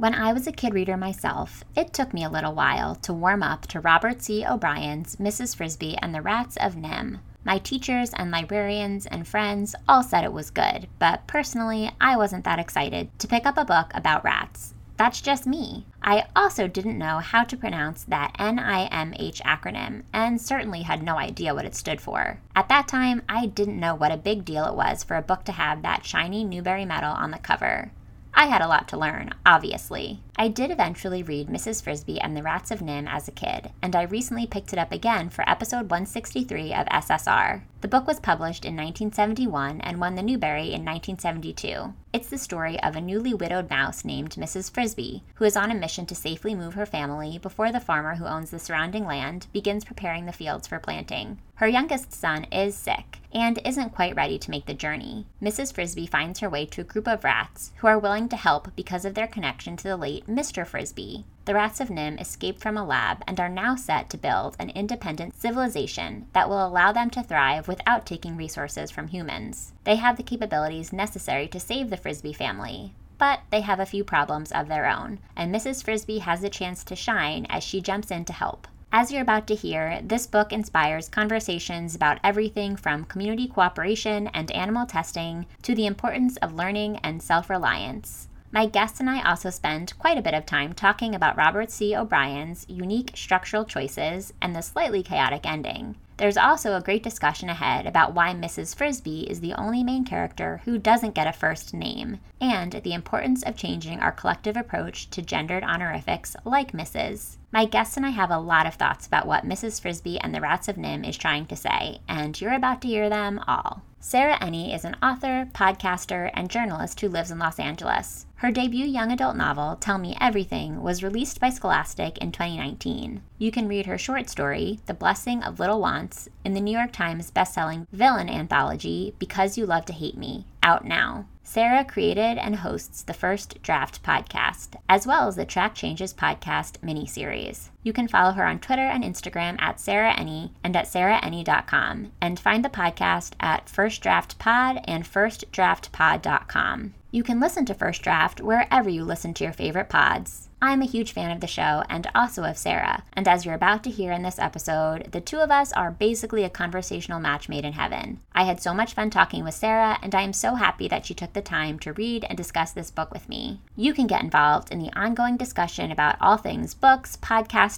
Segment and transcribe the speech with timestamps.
[0.00, 3.42] When I was a kid reader myself, it took me a little while to warm
[3.42, 4.46] up to Robert C.
[4.46, 5.54] O'Brien's Mrs.
[5.54, 7.18] Frisby and the Rats of NIMH.
[7.44, 12.44] My teachers and librarians and friends all said it was good, but personally, I wasn't
[12.44, 14.72] that excited to pick up a book about rats.
[14.96, 15.84] That's just me.
[16.02, 21.54] I also didn't know how to pronounce that NIMH acronym and certainly had no idea
[21.54, 22.40] what it stood for.
[22.56, 25.44] At that time, I didn't know what a big deal it was for a book
[25.44, 27.90] to have that shiny Newbery medal on the cover.
[28.32, 30.20] I had a lot to learn, obviously.
[30.36, 31.82] I did eventually read Mrs.
[31.82, 34.92] Frisby and the Rats of NIMH as a kid, and I recently picked it up
[34.92, 37.62] again for episode 163 of SSR.
[37.80, 41.94] The book was published in 1971 and won the Newbery in 1972.
[42.12, 44.70] It's the story of a newly widowed mouse named Mrs.
[44.70, 48.26] Frisby, who is on a mission to safely move her family before the farmer who
[48.26, 51.38] owns the surrounding land begins preparing the fields for planting.
[51.54, 55.24] Her youngest son is sick and isn't quite ready to make the journey.
[55.40, 55.72] Mrs.
[55.72, 59.06] Frisby finds her way to a group of rats who are willing to help because
[59.06, 60.66] of their connection to the late Mr.
[60.66, 61.24] Frisby.
[61.46, 64.70] The rats of NIMH escaped from a lab and are now set to build an
[64.70, 69.72] independent civilization that will allow them to thrive without taking resources from humans.
[69.84, 74.04] They have the capabilities necessary to save the Frisby family, but they have a few
[74.04, 75.82] problems of their own, and Mrs.
[75.82, 78.68] Frisby has the chance to shine as she jumps in to help.
[78.92, 84.50] As you're about to hear, this book inspires conversations about everything from community cooperation and
[84.50, 88.26] animal testing to the importance of learning and self reliance.
[88.52, 91.94] My guest and I also spend quite a bit of time talking about Robert C.
[91.94, 95.94] O'Brien's unique structural choices and the slightly chaotic ending.
[96.16, 98.74] There's also a great discussion ahead about why Mrs.
[98.74, 103.42] Frisby is the only main character who doesn't get a first name, and the importance
[103.44, 107.36] of changing our collective approach to gendered honorifics like Mrs.
[107.52, 109.80] My guests and I have a lot of thoughts about what Mrs.
[109.80, 113.08] Frisby and the Rats of NIMH is trying to say, and you're about to hear
[113.08, 113.82] them all.
[114.02, 118.26] Sarah Enni is an author, podcaster, and journalist who lives in Los Angeles.
[118.40, 123.20] Her debut young adult novel, Tell Me Everything, was released by Scholastic in 2019.
[123.36, 126.90] You can read her short story, The Blessing of Little Wants, in the New York
[126.90, 131.26] Times bestselling villain anthology, Because You Love to Hate Me, out now.
[131.44, 136.82] Sarah created and hosts the First Draft podcast, as well as the Track Changes podcast
[136.82, 137.70] mini series.
[137.82, 142.38] You can follow her on Twitter and Instagram at Sarah Enni and at sarahenni.com, and
[142.38, 146.94] find the podcast at First Draft Pod and firstdraftpod.com.
[147.12, 150.48] You can listen to First Draft wherever you listen to your favorite pods.
[150.62, 153.82] I'm a huge fan of the show and also of Sarah, and as you're about
[153.84, 157.64] to hear in this episode, the two of us are basically a conversational match made
[157.64, 158.20] in heaven.
[158.34, 161.14] I had so much fun talking with Sarah, and I am so happy that she
[161.14, 163.62] took the time to read and discuss this book with me.
[163.74, 167.16] You can get involved in the ongoing discussion about all things books,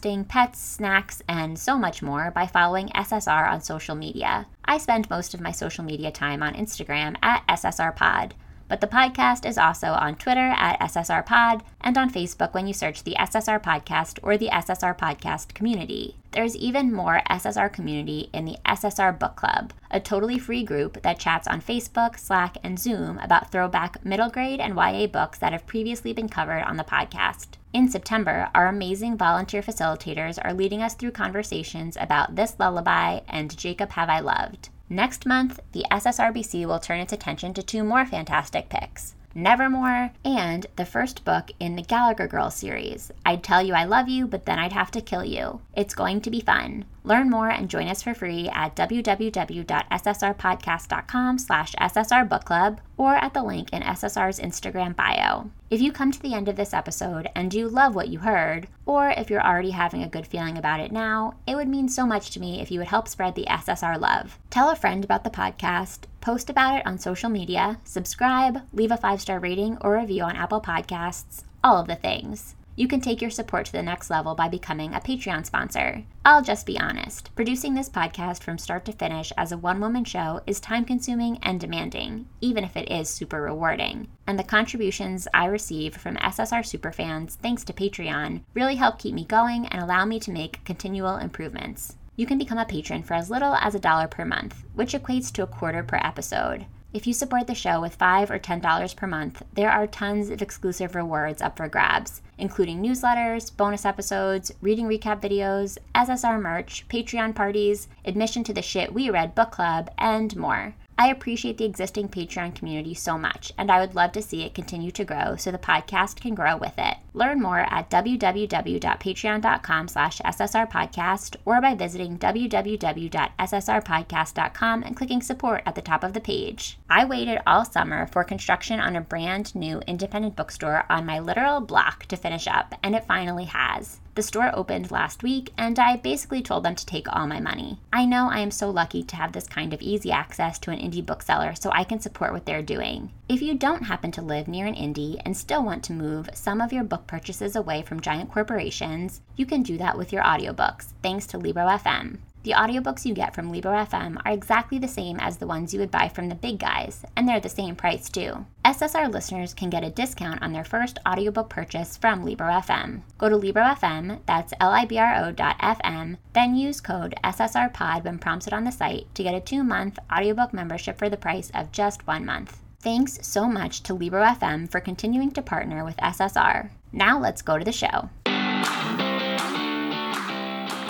[0.00, 4.46] pets, snacks, and so much more by following SSR on social media.
[4.64, 8.32] I spend most of my social media time on Instagram at SSRPod.
[8.72, 12.72] But the podcast is also on Twitter at SSR Pod and on Facebook when you
[12.72, 16.16] search the SSR Podcast or the SSR Podcast community.
[16.30, 21.18] There's even more SSR community in the SSR Book Club, a totally free group that
[21.18, 25.66] chats on Facebook, Slack, and Zoom about throwback middle grade and YA books that have
[25.66, 27.58] previously been covered on the podcast.
[27.74, 33.54] In September, our amazing volunteer facilitators are leading us through conversations about This Lullaby and
[33.54, 34.70] Jacob Have I Loved.
[34.92, 39.14] Next month, the SSRBC will turn its attention to two more fantastic picks.
[39.34, 44.08] Nevermore, and the first book in the Gallagher Girls series, I'd Tell You I Love
[44.08, 45.60] You, but then I'd have to kill you.
[45.74, 46.84] It's going to be fun.
[47.04, 53.72] Learn more and join us for free at www.ssrpodcast.com slash ssrbookclub or at the link
[53.72, 55.50] in SSR's Instagram bio.
[55.68, 58.68] If you come to the end of this episode and you love what you heard,
[58.86, 62.06] or if you're already having a good feeling about it now, it would mean so
[62.06, 64.38] much to me if you would help spread the SSR love.
[64.50, 68.96] Tell a friend about the podcast, post about it on social media, subscribe, leave a
[68.96, 72.54] five star rating or review on Apple Podcasts, all of the things.
[72.74, 76.04] You can take your support to the next level by becoming a Patreon sponsor.
[76.24, 80.04] I'll just be honest, producing this podcast from start to finish as a one woman
[80.04, 84.08] show is time consuming and demanding, even if it is super rewarding.
[84.26, 89.26] And the contributions I receive from SSR superfans, thanks to Patreon, really help keep me
[89.26, 91.96] going and allow me to make continual improvements.
[92.14, 95.32] You can become a patron for as little as a dollar per month, which equates
[95.32, 96.66] to a quarter per episode.
[96.92, 100.42] If you support the show with $5 or $10 per month, there are tons of
[100.42, 107.34] exclusive rewards up for grabs, including newsletters, bonus episodes, reading recap videos, SSR merch, Patreon
[107.34, 110.74] parties, admission to the Shit We Read book club, and more.
[111.02, 114.54] I appreciate the existing Patreon community so much, and I would love to see it
[114.54, 116.98] continue to grow so the podcast can grow with it.
[117.12, 125.82] Learn more at www.patreon.com slash ssrpodcast or by visiting www.ssrpodcast.com and clicking support at the
[125.82, 126.78] top of the page.
[126.88, 131.60] I waited all summer for construction on a brand new independent bookstore on my literal
[131.60, 133.98] block to finish up, and it finally has.
[134.14, 137.78] The store opened last week, and I basically told them to take all my money.
[137.90, 140.78] I know I am so lucky to have this kind of easy access to an
[140.78, 143.10] indie bookseller so I can support what they're doing.
[143.30, 146.60] If you don't happen to live near an indie and still want to move some
[146.60, 150.92] of your book purchases away from giant corporations, you can do that with your audiobooks,
[151.02, 152.18] thanks to Libro FM.
[152.44, 155.78] The audiobooks you get from Libro FM are exactly the same as the ones you
[155.78, 158.44] would buy from the big guys, and they're the same price too.
[158.64, 163.02] SSR listeners can get a discount on their first audiobook purchase from Libro FM.
[163.18, 168.72] Go to Libro.fm, that's L-I-B-R-O dot FM, then use code SSRPOD when prompted on the
[168.72, 172.58] site to get a two-month audiobook membership for the price of just one month.
[172.80, 176.70] Thanks so much to Libro FM for continuing to partner with SSR.
[176.90, 178.10] Now let's go to the show.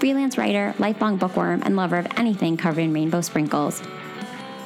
[0.00, 3.82] freelance writer, lifelong bookworm, and lover of anything covered in rainbow sprinkles.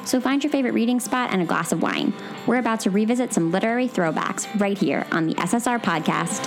[0.05, 2.13] So find your favorite reading spot and a glass of wine.
[2.47, 6.45] We're about to revisit some literary throwbacks right here on the SSR podcast.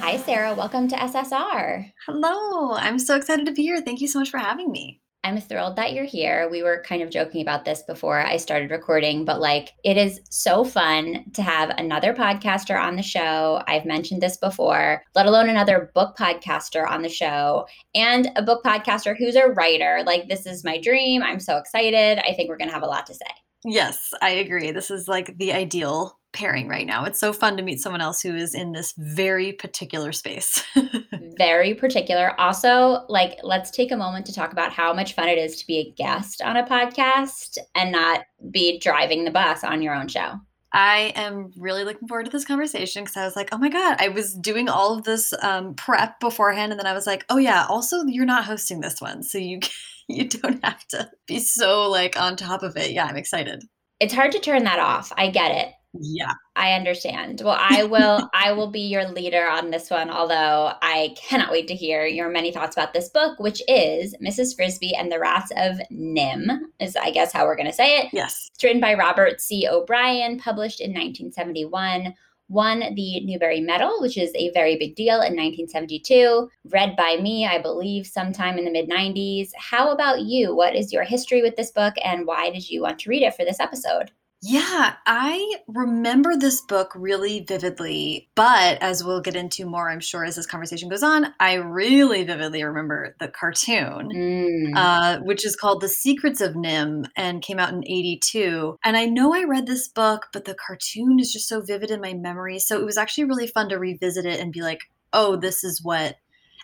[0.00, 0.54] Hi, Sarah.
[0.54, 1.92] Welcome to SSR.
[2.06, 2.74] Hello.
[2.74, 3.82] I'm so excited to be here.
[3.82, 5.00] Thank you so much for having me.
[5.26, 6.48] I'm thrilled that you're here.
[6.48, 10.20] We were kind of joking about this before I started recording, but like it is
[10.30, 13.60] so fun to have another podcaster on the show.
[13.66, 18.62] I've mentioned this before, let alone another book podcaster on the show and a book
[18.62, 20.04] podcaster who's a writer.
[20.06, 21.24] Like this is my dream.
[21.24, 22.20] I'm so excited.
[22.20, 23.26] I think we're going to have a lot to say.
[23.64, 24.70] Yes, I agree.
[24.70, 27.04] This is like the ideal pairing right now.
[27.04, 30.62] It's so fun to meet someone else who is in this very particular space.
[31.38, 32.38] very particular.
[32.38, 35.66] Also, like, let's take a moment to talk about how much fun it is to
[35.66, 40.08] be a guest on a podcast and not be driving the bus on your own
[40.08, 40.34] show.
[40.72, 43.96] I am really looking forward to this conversation because I was like, oh my God,
[43.98, 46.70] I was doing all of this um, prep beforehand.
[46.70, 49.22] And then I was like, oh yeah, also, you're not hosting this one.
[49.22, 49.60] So you,
[50.08, 52.90] you don't have to be so like on top of it.
[52.90, 53.64] Yeah, I'm excited.
[54.00, 55.10] It's hard to turn that off.
[55.16, 55.72] I get it.
[56.00, 56.32] Yeah.
[56.54, 57.42] I understand.
[57.44, 61.68] Well, I will I will be your leader on this one, although I cannot wait
[61.68, 64.56] to hear your many thoughts about this book, which is Mrs.
[64.56, 68.08] Frisby and the Rats of NIMH is I guess how we're gonna say it.
[68.12, 68.50] Yes.
[68.54, 69.68] It's written by Robert C.
[69.70, 72.14] O'Brien, published in 1971
[72.48, 77.46] won the Newbery Medal, which is a very big deal in 1972, read by me,
[77.46, 79.50] I believe, sometime in the mid 90s.
[79.56, 80.54] How about you?
[80.54, 83.34] What is your history with this book, and why did you want to read it
[83.34, 84.10] for this episode?
[84.42, 90.24] Yeah, I remember this book really vividly, but as we'll get into more, I'm sure,
[90.24, 94.72] as this conversation goes on, I really vividly remember the cartoon, mm.
[94.76, 98.78] uh, which is called The Secrets of NIMH and came out in 82.
[98.84, 102.02] And I know I read this book, but the cartoon is just so vivid in
[102.02, 102.58] my memory.
[102.58, 104.80] So it was actually really fun to revisit it and be like,
[105.14, 106.16] oh, this is what,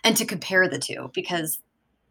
[0.03, 1.59] and to compare the two because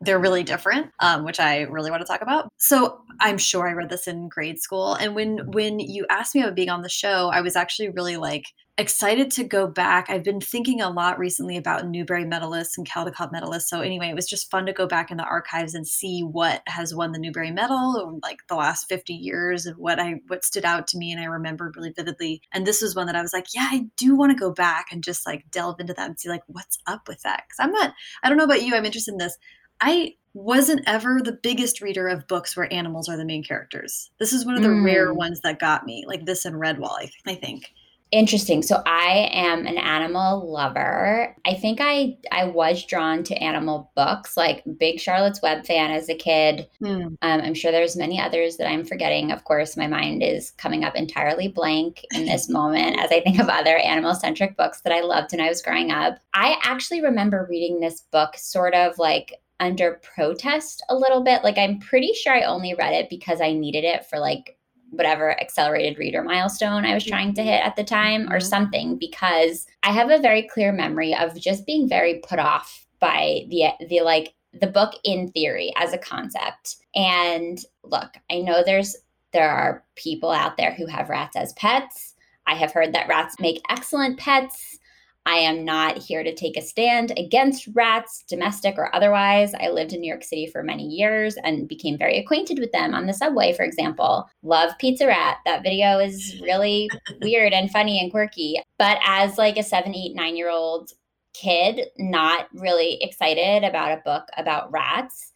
[0.04, 2.48] they're really different, um, which I really want to talk about.
[2.58, 6.42] So I'm sure I read this in grade school, and when when you asked me
[6.42, 8.44] about being on the show, I was actually really like
[8.78, 10.08] excited to go back.
[10.08, 13.64] I've been thinking a lot recently about Newbery medalists and Caldecott medalists.
[13.64, 16.62] So anyway, it was just fun to go back in the archives and see what
[16.66, 20.44] has won the Newbery Medal in like the last 50 years and what I what
[20.44, 22.40] stood out to me and I remembered really vividly.
[22.52, 24.86] And this was one that I was like, yeah, I do want to go back
[24.90, 27.44] and just like delve into that and see like what's up with that.
[27.50, 29.36] Cause I'm not, I don't know about you, I'm interested in this.
[29.82, 34.10] I wasn't ever the biggest reader of books where animals are the main characters.
[34.18, 34.84] This is one of the mm.
[34.84, 37.74] rare ones that got me, like this and Redwall, I, I think.
[38.12, 38.60] Interesting.
[38.62, 41.34] So I am an animal lover.
[41.46, 46.10] I think I I was drawn to animal books, like big Charlotte's Web fan as
[46.10, 46.68] a kid.
[46.82, 47.06] Mm.
[47.06, 49.32] Um, I'm sure there's many others that I'm forgetting.
[49.32, 53.40] Of course, my mind is coming up entirely blank in this moment as I think
[53.40, 56.18] of other animal centric books that I loved when I was growing up.
[56.34, 61.44] I actually remember reading this book sort of like under protest a little bit.
[61.44, 64.58] Like I'm pretty sure I only read it because I needed it for like
[64.90, 68.46] whatever accelerated reader milestone I was trying to hit at the time or mm-hmm.
[68.46, 73.46] something because I have a very clear memory of just being very put off by
[73.48, 76.76] the the like the book in theory as a concept.
[76.94, 78.96] And look, I know there's
[79.32, 82.14] there are people out there who have rats as pets.
[82.46, 84.78] I have heard that rats make excellent pets.
[85.24, 89.54] I am not here to take a stand against rats, domestic or otherwise.
[89.54, 92.92] I lived in New York City for many years and became very acquainted with them
[92.92, 94.28] on the subway, for example.
[94.42, 95.38] Love Pizza Rat.
[95.44, 98.60] That video is really weird and funny and quirky.
[98.78, 100.90] But as like a seven, eight, nine year old
[101.34, 105.32] kid, not really excited about a book about rats.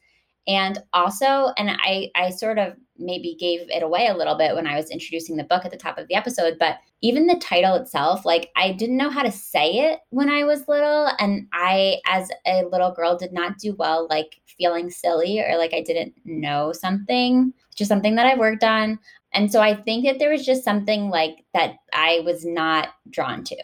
[0.49, 4.67] And also, and I, I sort of maybe gave it away a little bit when
[4.67, 7.75] I was introducing the book at the top of the episode, but even the title
[7.75, 11.11] itself, like I didn't know how to say it when I was little.
[11.19, 15.75] And I, as a little girl, did not do well, like feeling silly or like
[15.75, 18.99] I didn't know something, just something that I worked on.
[19.33, 23.45] And so I think that there was just something like that I was not drawn
[23.45, 23.57] to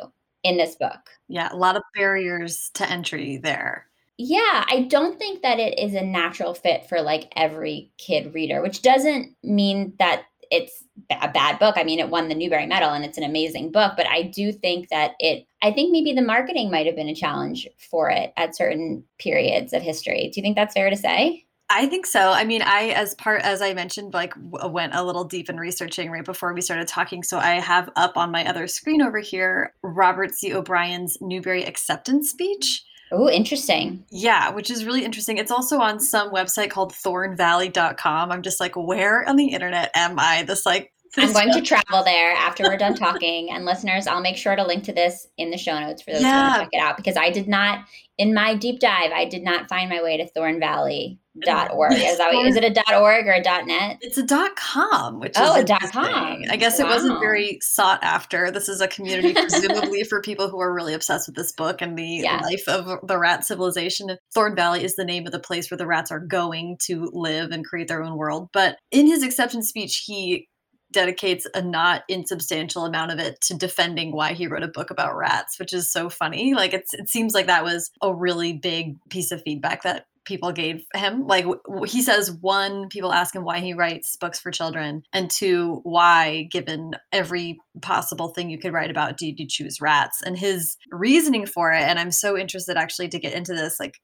[0.43, 1.01] in this book.
[1.29, 3.87] Yeah, a lot of barriers to entry there.
[4.19, 8.63] Yeah, I don't think that it is a natural fit for like every kid reader,
[8.63, 11.77] which doesn't mean that it's a bad book.
[11.79, 14.53] I mean, it won the Newbery Medal and it's an amazing book, but I do
[14.53, 18.35] think that it, I think maybe the marketing might have been a challenge for it
[18.37, 20.31] at certain periods of history.
[20.33, 21.47] Do you think that's fair to say?
[21.71, 22.33] I think so.
[22.33, 25.49] I mean, I as part as I mentioned, like w- uh, went a little deep
[25.49, 27.23] in researching right before we started talking.
[27.23, 30.53] So I have up on my other screen over here Robert C.
[30.53, 32.85] O'Brien's Newbery acceptance speech.
[33.13, 34.05] Oh, interesting.
[34.11, 35.37] Yeah, which is really interesting.
[35.37, 38.33] It's also on some website called thornvalley.com.
[38.33, 40.45] I'm just like, where on the internet am I?
[40.45, 43.51] This like I'm going to travel there after we're done talking.
[43.51, 46.23] And listeners, I'll make sure to link to this in the show notes for those
[46.23, 46.31] yeah.
[46.31, 47.85] who want to check it out because I did not,
[48.19, 51.93] in my deep dive, I did not find my way to Thorn Valley dot org.
[51.97, 53.99] Is, that, is it a dot org or a dot net?
[54.01, 56.43] It's a dot com, which oh, is a dot com.
[56.51, 56.87] I guess wow.
[56.87, 58.51] it wasn't very sought after.
[58.51, 61.97] This is a community presumably for people who are really obsessed with this book and
[61.97, 62.41] the yeah.
[62.43, 64.17] life of the rat civilization.
[64.35, 67.51] Thorn Valley is the name of the place where the rats are going to live
[67.51, 68.49] and create their own world.
[68.53, 70.49] But in his acceptance speech, he
[70.93, 75.17] dedicates a not insubstantial amount of it to defending why he wrote a book about
[75.17, 76.55] rats, which is so funny.
[76.55, 80.53] Like it's it seems like that was a really big piece of feedback that people
[80.53, 81.27] gave him.
[81.27, 81.47] Like
[81.87, 86.49] he says, one, people ask him why he writes books for children, and two, why,
[86.51, 90.23] given every possible thing you could write about, did you choose rats?
[90.23, 93.99] And his reasoning for it, and I'm so interested actually to get into this, like,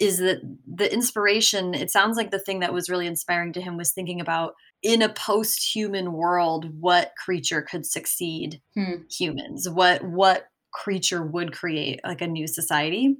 [0.00, 3.76] is that the inspiration, it sounds like the thing that was really inspiring to him
[3.76, 9.02] was thinking about in a post-human world, what creature could succeed hmm.
[9.10, 9.68] humans?
[9.68, 13.16] What what creature would create like a new society?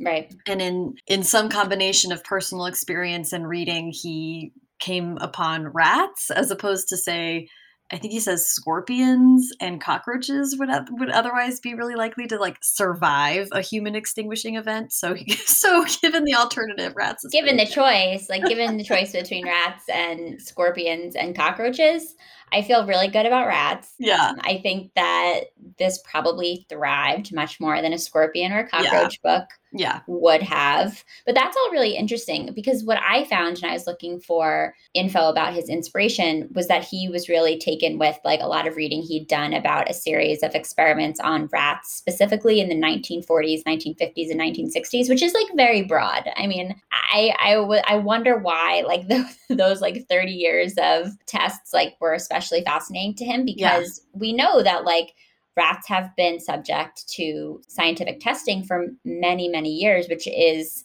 [0.00, 0.34] Right.
[0.46, 6.50] And in in some combination of personal experience and reading, he came upon rats as
[6.50, 7.48] opposed to say
[7.94, 12.58] I think he says scorpions and cockroaches would would otherwise be really likely to like
[12.60, 14.92] survive a human extinguishing event.
[14.92, 15.14] So
[15.46, 17.24] so given the alternative, rats.
[17.30, 22.16] Given the choice, like given the choice between rats and scorpions and cockroaches,
[22.52, 23.94] I feel really good about rats.
[23.98, 24.28] Yeah.
[24.28, 25.40] Um, I think that
[25.78, 29.38] this probably thrived much more than a scorpion or a cockroach yeah.
[29.38, 30.00] book yeah.
[30.06, 31.04] would have.
[31.26, 35.28] But that's all really interesting because what I found when I was looking for info
[35.28, 39.02] about his inspiration was that he was really taken with like a lot of reading
[39.02, 44.40] he'd done about a series of experiments on rats, specifically in the 1940s, 1950s, and
[44.40, 46.30] 1960s, which is like very broad.
[46.36, 51.08] I mean, I I, w- I wonder why like those, those like 30 years of
[51.26, 54.18] tests like were especially fascinating to him because yeah.
[54.20, 55.14] we know that like
[55.56, 60.84] rats have been subject to scientific testing for many, many years, which is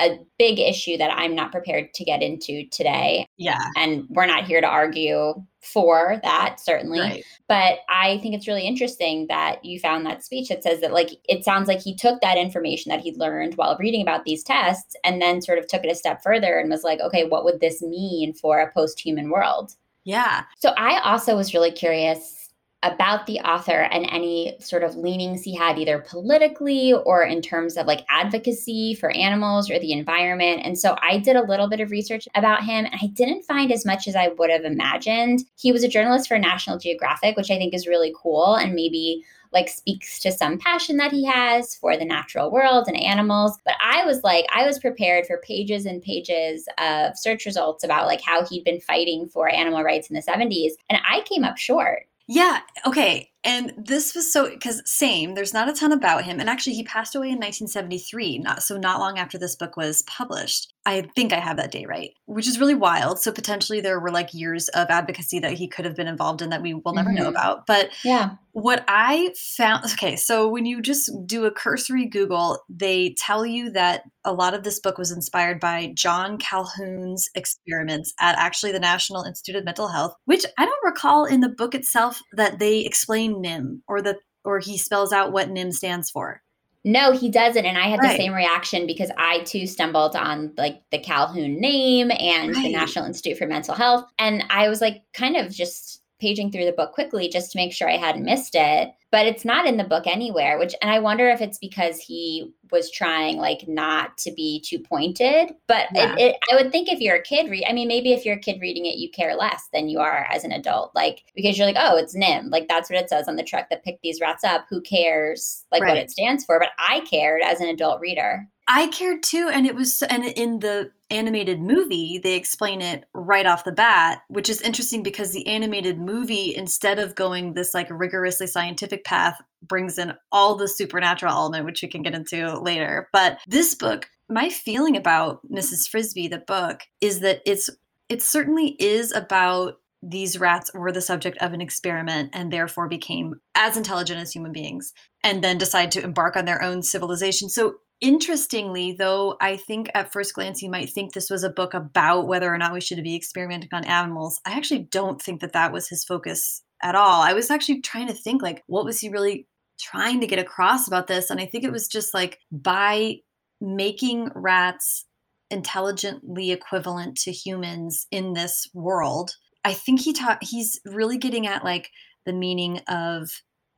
[0.00, 3.26] a big issue that I'm not prepared to get into today.
[3.36, 3.64] Yeah.
[3.76, 7.00] And we're not here to argue for that, certainly.
[7.00, 7.24] Right.
[7.48, 11.10] But I think it's really interesting that you found that speech that says that, like,
[11.28, 14.94] it sounds like he took that information that he learned while reading about these tests
[15.04, 17.60] and then sort of took it a step further and was like, okay, what would
[17.60, 19.74] this mean for a post human world?
[20.10, 20.42] Yeah.
[20.58, 22.48] So I also was really curious
[22.82, 27.76] about the author and any sort of leanings he had either politically or in terms
[27.76, 30.62] of like advocacy for animals or the environment.
[30.64, 33.70] And so I did a little bit of research about him and I didn't find
[33.70, 35.44] as much as I would have imagined.
[35.54, 39.22] He was a journalist for National Geographic, which I think is really cool and maybe
[39.52, 43.58] like speaks to some passion that he has for the natural world and animals.
[43.64, 48.06] But I was like, I was prepared for pages and pages of search results about
[48.06, 50.72] like how he'd been fighting for animal rights in the 70s.
[50.88, 52.06] And I came up short.
[52.26, 52.60] Yeah.
[52.86, 53.28] Okay.
[53.42, 56.40] And this was so because same, there's not a ton about him.
[56.40, 60.02] And actually he passed away in 1973, not so not long after this book was
[60.02, 60.72] published.
[60.86, 63.18] I think I have that day right, which is really wild.
[63.18, 66.50] So potentially there were like years of advocacy that he could have been involved in
[66.50, 67.24] that we will never mm-hmm.
[67.24, 67.66] know about.
[67.66, 73.14] But yeah, what I found okay, so when you just do a cursory Google, they
[73.18, 78.36] tell you that a lot of this book was inspired by John Calhoun's experiments at
[78.38, 82.20] actually the National Institute of Mental Health, which I don't recall in the book itself
[82.32, 86.42] that they explain NIMH or the or he spells out what NIMH stands for.
[86.82, 87.66] No, he doesn't.
[87.66, 88.16] And I had right.
[88.16, 92.62] the same reaction because I too stumbled on like the Calhoun name and right.
[92.62, 94.06] the National Institute for Mental Health.
[94.18, 97.72] And I was like kind of just paging through the book quickly just to make
[97.72, 98.92] sure I hadn't missed it.
[99.10, 102.52] But it's not in the book anywhere, which, and I wonder if it's because he
[102.70, 105.52] was trying like not to be too pointed.
[105.66, 106.14] But yeah.
[106.14, 108.36] it, it, I would think if you're a kid, read, I mean, maybe if you're
[108.36, 110.92] a kid reading it, you care less than you are as an adult.
[110.94, 112.52] Like, because you're like, oh, it's NIMH.
[112.52, 114.66] Like, that's what it says on the truck that picked these rats up.
[114.70, 115.88] Who cares, like, right.
[115.88, 116.60] what it stands for?
[116.60, 118.46] But I cared as an adult reader.
[118.72, 119.50] I cared too.
[119.52, 124.22] And it was, and in the animated movie, they explain it right off the bat,
[124.28, 129.42] which is interesting because the animated movie, instead of going this like rigorously scientific path,
[129.60, 133.08] brings in all the supernatural element, which we can get into later.
[133.12, 135.88] But this book, my feeling about Mrs.
[135.88, 137.70] Frisby, the book, is that it's
[138.08, 143.34] it certainly is about these rats were the subject of an experiment and therefore became
[143.56, 147.48] as intelligent as human beings and then decide to embark on their own civilization.
[147.48, 151.74] So Interestingly, though, I think at first glance you might think this was a book
[151.74, 154.40] about whether or not we should be experimenting on animals.
[154.46, 157.22] I actually don't think that that was his focus at all.
[157.22, 159.46] I was actually trying to think like what was he really
[159.78, 163.16] trying to get across about this and I think it was just like by
[163.60, 165.04] making rats
[165.50, 169.36] intelligently equivalent to humans in this world.
[169.64, 171.90] I think he taught he's really getting at like
[172.24, 173.30] the meaning of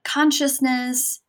[0.05, 1.21] consciousness,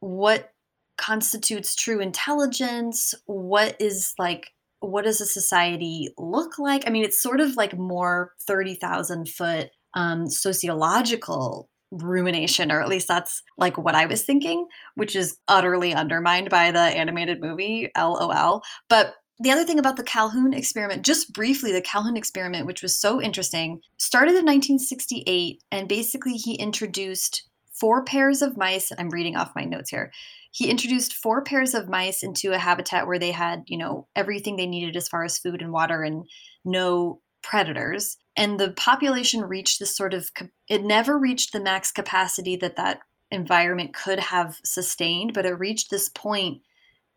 [0.00, 0.50] what
[0.96, 7.20] constitutes true intelligence what is like what does a society look like i mean it's
[7.20, 13.94] sort of like more 30000 foot um, sociological rumination or at least that's like what
[13.94, 19.64] i was thinking which is utterly undermined by the animated movie lol but the other
[19.64, 24.30] thing about the Calhoun experiment, just briefly, the Calhoun experiment, which was so interesting, started
[24.30, 25.62] in 1968.
[25.70, 27.46] And basically, he introduced
[27.78, 28.90] four pairs of mice.
[28.96, 30.10] I'm reading off my notes here
[30.56, 34.56] he introduced four pairs of mice into a habitat where they had, you know, everything
[34.56, 36.24] they needed as far as food and water and
[36.64, 38.16] no predators.
[38.36, 40.30] And the population reached this sort of,
[40.66, 45.90] it never reached the max capacity that that environment could have sustained, but it reached
[45.90, 46.62] this point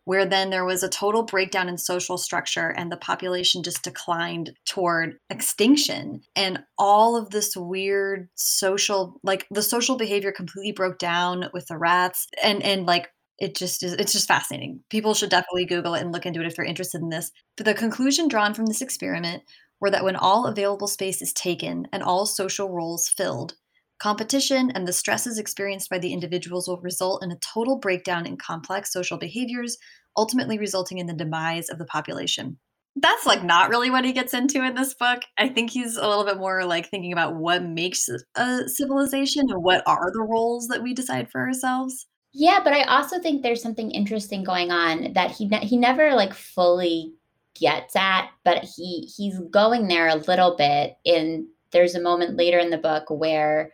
[0.03, 4.51] where then there was a total breakdown in social structure and the population just declined
[4.67, 11.45] toward extinction and all of this weird social like the social behavior completely broke down
[11.53, 15.65] with the rats and and like it just is it's just fascinating people should definitely
[15.65, 18.53] google it and look into it if they're interested in this but the conclusion drawn
[18.53, 19.43] from this experiment
[19.79, 23.53] were that when all available space is taken and all social roles filled
[23.99, 28.37] competition and the stresses experienced by the individuals will result in a total breakdown in
[28.37, 29.77] complex social behaviors
[30.17, 32.57] ultimately resulting in the demise of the population
[33.01, 35.21] that's like not really what he gets into in this book.
[35.37, 39.63] I think he's a little bit more like thinking about what makes a civilization and
[39.63, 42.07] what are the roles that we decide for ourselves.
[42.31, 46.13] Yeah, but I also think there's something interesting going on that he ne- he never
[46.13, 47.13] like fully
[47.55, 50.97] gets at, but he he's going there a little bit.
[51.05, 53.71] In there's a moment later in the book where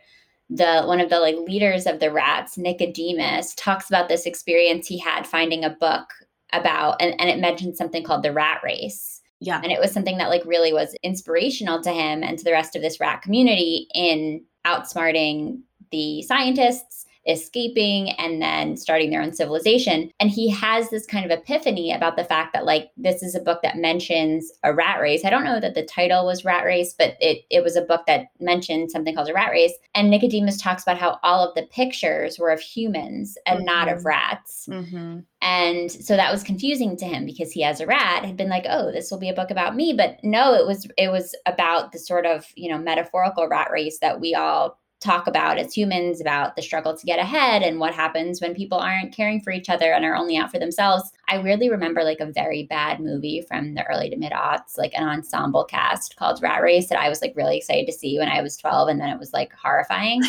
[0.48, 4.98] the one of the like leaders of the rats, Nicodemus, talks about this experience he
[4.98, 6.08] had finding a book
[6.52, 9.20] about, and, and it mentioned something called the rat race.
[9.40, 9.60] Yeah.
[9.62, 12.76] And it was something that like really was inspirational to him and to the rest
[12.76, 20.10] of this rat community in outsmarting the scientists escaping and then starting their own civilization.
[20.20, 23.40] And he has this kind of epiphany about the fact that like this is a
[23.40, 25.24] book that mentions a rat race.
[25.24, 28.02] I don't know that the title was Rat Race, but it it was a book
[28.06, 29.72] that mentioned something called a rat race.
[29.94, 33.66] And Nicodemus talks about how all of the pictures were of humans and mm-hmm.
[33.66, 34.08] not of mm-hmm.
[34.08, 34.66] rats.
[34.70, 35.18] Mm-hmm.
[35.42, 38.66] And so that was confusing to him because he as a rat had been like,
[38.68, 41.92] "Oh, this will be a book about me." But no, it was it was about
[41.92, 46.20] the sort of, you know, metaphorical rat race that we all talk about as humans
[46.20, 49.68] about the struggle to get ahead and what happens when people aren't caring for each
[49.68, 51.12] other and are only out for themselves.
[51.28, 54.94] I weirdly remember like a very bad movie from the early to mid aughts, like
[54.94, 58.28] an ensemble cast called Rat Race that I was like really excited to see when
[58.28, 60.22] I was 12 and then it was like horrifying.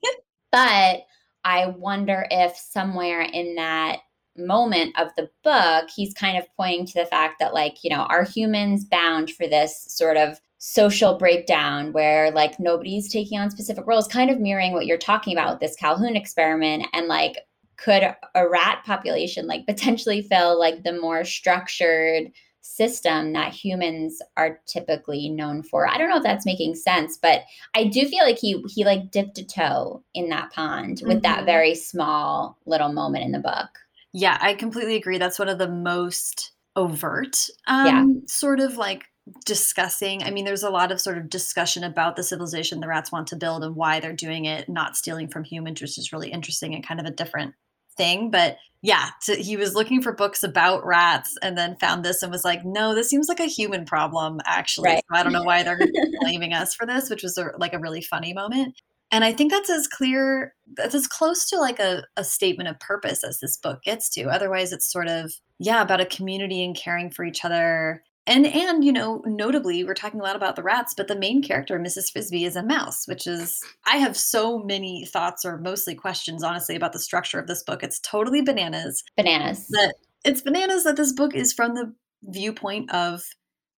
[0.52, 1.02] but
[1.44, 4.00] I wonder if somewhere in that
[4.36, 8.02] moment of the book, he's kind of pointing to the fact that, like, you know,
[8.04, 13.86] are humans bound for this sort of social breakdown where like nobody's taking on specific
[13.86, 17.36] roles, kind of mirroring what you're talking about with this Calhoun experiment and like
[17.76, 18.02] could
[18.34, 25.28] a rat population like potentially fill like the more structured system that humans are typically
[25.28, 25.86] known for.
[25.86, 27.42] I don't know if that's making sense, but
[27.74, 31.22] I do feel like he he like dipped a toe in that pond with mm-hmm.
[31.24, 33.68] that very small little moment in the book.
[34.14, 35.18] Yeah, I completely agree.
[35.18, 38.04] That's one of the most overt um yeah.
[38.26, 39.04] sort of like
[39.46, 43.10] discussing i mean there's a lot of sort of discussion about the civilization the rats
[43.10, 46.30] want to build and why they're doing it not stealing from humans which is really
[46.30, 47.54] interesting and kind of a different
[47.96, 52.22] thing but yeah to, he was looking for books about rats and then found this
[52.22, 55.04] and was like no this seems like a human problem actually right.
[55.10, 55.80] so i don't know why they're
[56.20, 58.74] blaming us for this which was a, like a really funny moment
[59.10, 62.78] and i think that's as clear that's as close to like a, a statement of
[62.78, 66.76] purpose as this book gets to otherwise it's sort of yeah about a community and
[66.76, 70.62] caring for each other and and you know notably we're talking a lot about the
[70.62, 74.58] rats but the main character mrs frisby is a mouse which is i have so
[74.58, 77.82] many thoughts or mostly questions honestly about the structure of this book.
[77.82, 79.04] It's totally bananas.
[79.16, 79.68] Bananas.
[79.68, 83.22] That it's bananas that this book is from the viewpoint of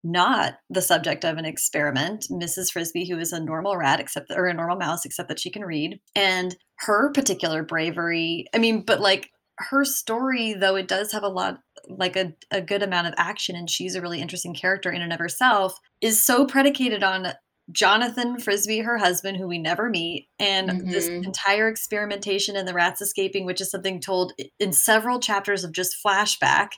[0.07, 2.27] not the subject of an experiment.
[2.31, 5.51] Mrs frisby who is a normal rat except or a normal mouse except that she
[5.51, 11.13] can read and her particular bravery i mean but like her story though it does
[11.13, 14.55] have a lot like a, a good amount of action and she's a really interesting
[14.55, 17.33] character in and of herself is so predicated on
[17.73, 20.91] Jonathan Frisby, her husband, who we never meet, and mm-hmm.
[20.91, 25.73] this entire experimentation and the rats escaping, which is something told in several chapters of
[25.73, 26.73] just flashback.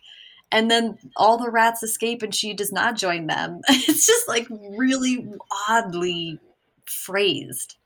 [0.52, 3.62] And then all the rats escape and she does not join them.
[3.68, 5.26] It's just like really
[5.68, 6.38] oddly
[6.84, 7.76] phrased.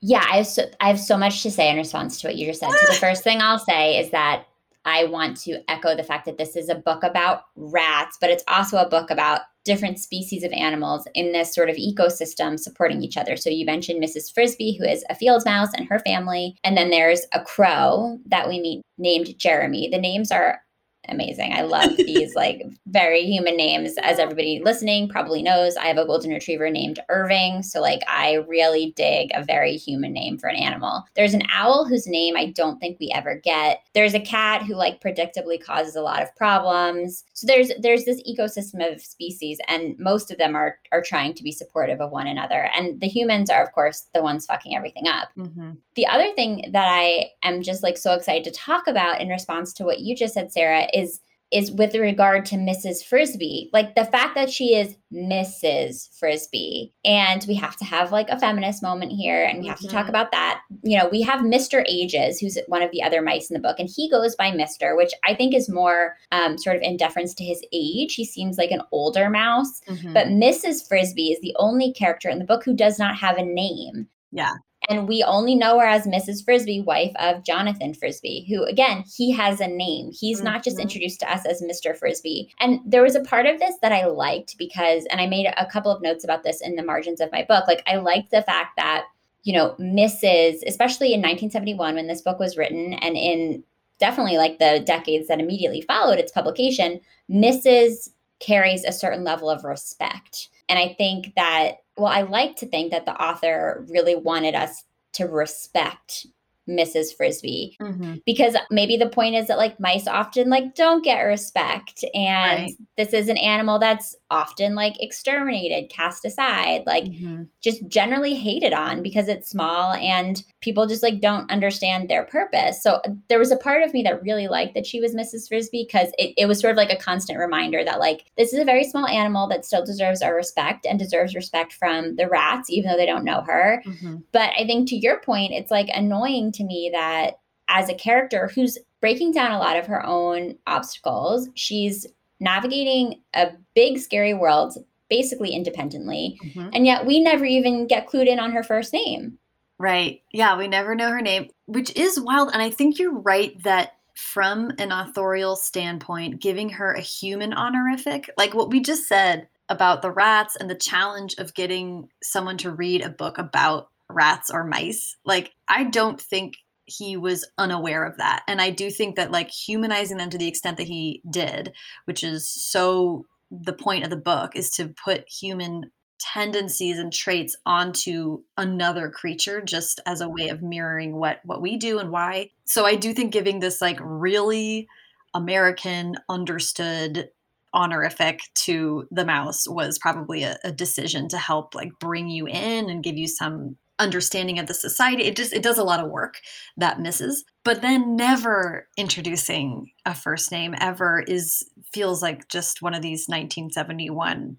[0.00, 2.46] Yeah, I have so, I have so much to say in response to what you
[2.46, 2.70] just said.
[2.70, 4.46] So the first thing I'll say is that
[4.84, 8.44] I want to echo the fact that this is a book about rats, but it's
[8.46, 13.16] also a book about different species of animals in this sort of ecosystem supporting each
[13.16, 13.36] other.
[13.36, 14.32] So you mentioned Mrs.
[14.32, 16.56] Frisby, who is a field mouse and her family.
[16.62, 19.88] And then there's a crow that we meet named Jeremy.
[19.90, 20.60] The names are
[21.08, 21.52] amazing.
[21.52, 23.94] I love these like very human names.
[24.02, 27.62] As everybody listening probably knows, I have a golden retriever named Irving.
[27.62, 31.04] So like I really dig a very human name for an animal.
[31.14, 33.80] There's an owl whose name I don't think we ever get.
[33.94, 37.24] There's a cat who like predictably causes a lot of problems.
[37.34, 41.42] So there's there's this ecosystem of species and most of them are are trying to
[41.42, 42.70] be supportive of one another.
[42.76, 45.28] And the humans are of course the ones fucking everything up.
[45.36, 45.72] Mm-hmm.
[45.94, 49.72] The other thing that I am just like so excited to talk about in response
[49.74, 51.20] to what you just said Sarah is
[51.52, 53.04] is with regard to Mrs.
[53.04, 53.70] Frisby.
[53.72, 56.08] Like the fact that she is Mrs.
[56.18, 56.92] Frisby.
[57.04, 59.86] And we have to have like a feminist moment here and we have mm-hmm.
[59.86, 60.10] to talk mm-hmm.
[60.10, 60.60] about that.
[60.82, 61.84] You know, we have Mr.
[61.86, 64.96] Ages, who's one of the other mice in the book, and he goes by Mr.,
[64.96, 68.14] which I think is more um, sort of in deference to his age.
[68.14, 69.80] He seems like an older mouse.
[69.88, 70.12] Mm-hmm.
[70.12, 70.86] But Mrs.
[70.86, 74.08] Frisby is the only character in the book who does not have a name.
[74.32, 74.54] Yeah.
[74.88, 76.44] And we only know her as Mrs.
[76.44, 80.10] Frisby, wife of Jonathan Frisby, who, again, he has a name.
[80.12, 80.46] He's mm-hmm.
[80.46, 80.82] not just mm-hmm.
[80.82, 81.96] introduced to us as Mr.
[81.96, 82.52] Frisby.
[82.60, 85.66] And there was a part of this that I liked because, and I made a
[85.66, 87.66] couple of notes about this in the margins of my book.
[87.66, 89.06] Like, I liked the fact that,
[89.42, 93.64] you know, Mrs., especially in 1971 when this book was written, and in
[93.98, 98.10] definitely like the decades that immediately followed its publication, Mrs.
[98.40, 100.48] carries a certain level of respect.
[100.68, 104.84] And I think that well, I like to think that the author really wanted us
[105.14, 106.26] to respect
[106.68, 107.16] Mrs.
[107.16, 108.16] Frisby mm-hmm.
[108.24, 112.72] because maybe the point is that like mice often like don't get respect and right.
[112.96, 117.44] this is an animal that's often like exterminated, cast aside, like mm-hmm.
[117.62, 122.82] just generally hated on because it's small and people just like don't understand their purpose.
[122.82, 125.48] So there was a part of me that really liked that she was Mrs.
[125.48, 128.58] Frisby because it, it was sort of like a constant reminder that like this is
[128.58, 132.70] a very small animal that still deserves our respect and deserves respect from the rats,
[132.70, 133.82] even though they don't know her.
[133.86, 134.16] Mm-hmm.
[134.32, 137.38] But I think to your point, it's like annoying to me that
[137.68, 142.06] as a character who's breaking down a lot of her own obstacles, she's
[142.40, 144.76] navigating a big, scary world
[145.08, 146.38] basically independently.
[146.44, 146.68] Mm-hmm.
[146.72, 149.38] And yet we never even get clued in on her first name.
[149.78, 150.22] Right.
[150.32, 152.50] Yeah, we never know her name, which is wild.
[152.52, 158.30] And I think you're right that from an authorial standpoint, giving her a human honorific,
[158.38, 162.70] like what we just said about the rats and the challenge of getting someone to
[162.70, 168.16] read a book about rats or mice, like I don't think he was unaware of
[168.18, 168.44] that.
[168.46, 171.72] And I do think that like humanizing them to the extent that he did,
[172.04, 177.56] which is so the point of the book is to put human tendencies and traits
[177.66, 182.50] onto another creature just as a way of mirroring what what we do and why.
[182.64, 184.88] So I do think giving this like really
[185.34, 187.30] American understood
[187.74, 192.88] honorific to the mouse was probably a, a decision to help like bring you in
[192.88, 196.10] and give you some understanding of the society it just it does a lot of
[196.10, 196.40] work
[196.76, 197.44] that misses.
[197.64, 203.26] But then never introducing a first name ever is feels like just one of these
[203.28, 204.56] 1971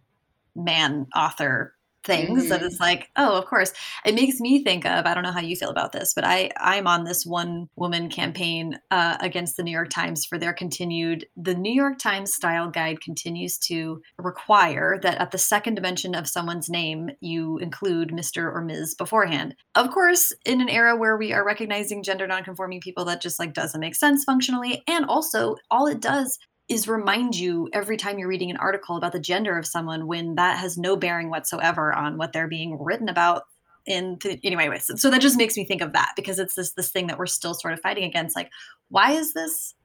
[0.55, 1.73] man author
[2.07, 2.49] things mm-hmm.
[2.49, 3.73] that it's like oh of course
[4.05, 6.49] it makes me think of i don't know how you feel about this but i
[6.59, 11.27] i'm on this one woman campaign uh, against the new york times for their continued
[11.35, 16.27] the new york times style guide continues to require that at the second dimension of
[16.27, 21.33] someone's name you include mr or ms beforehand of course in an era where we
[21.33, 25.87] are recognizing gender nonconforming people that just like doesn't make sense functionally and also all
[25.87, 29.65] it does is remind you every time you're reading an article about the gender of
[29.65, 33.43] someone when that has no bearing whatsoever on what they're being written about
[33.85, 36.91] in anyway so, so that just makes me think of that because it's this this
[36.91, 38.49] thing that we're still sort of fighting against like
[38.89, 39.75] why is this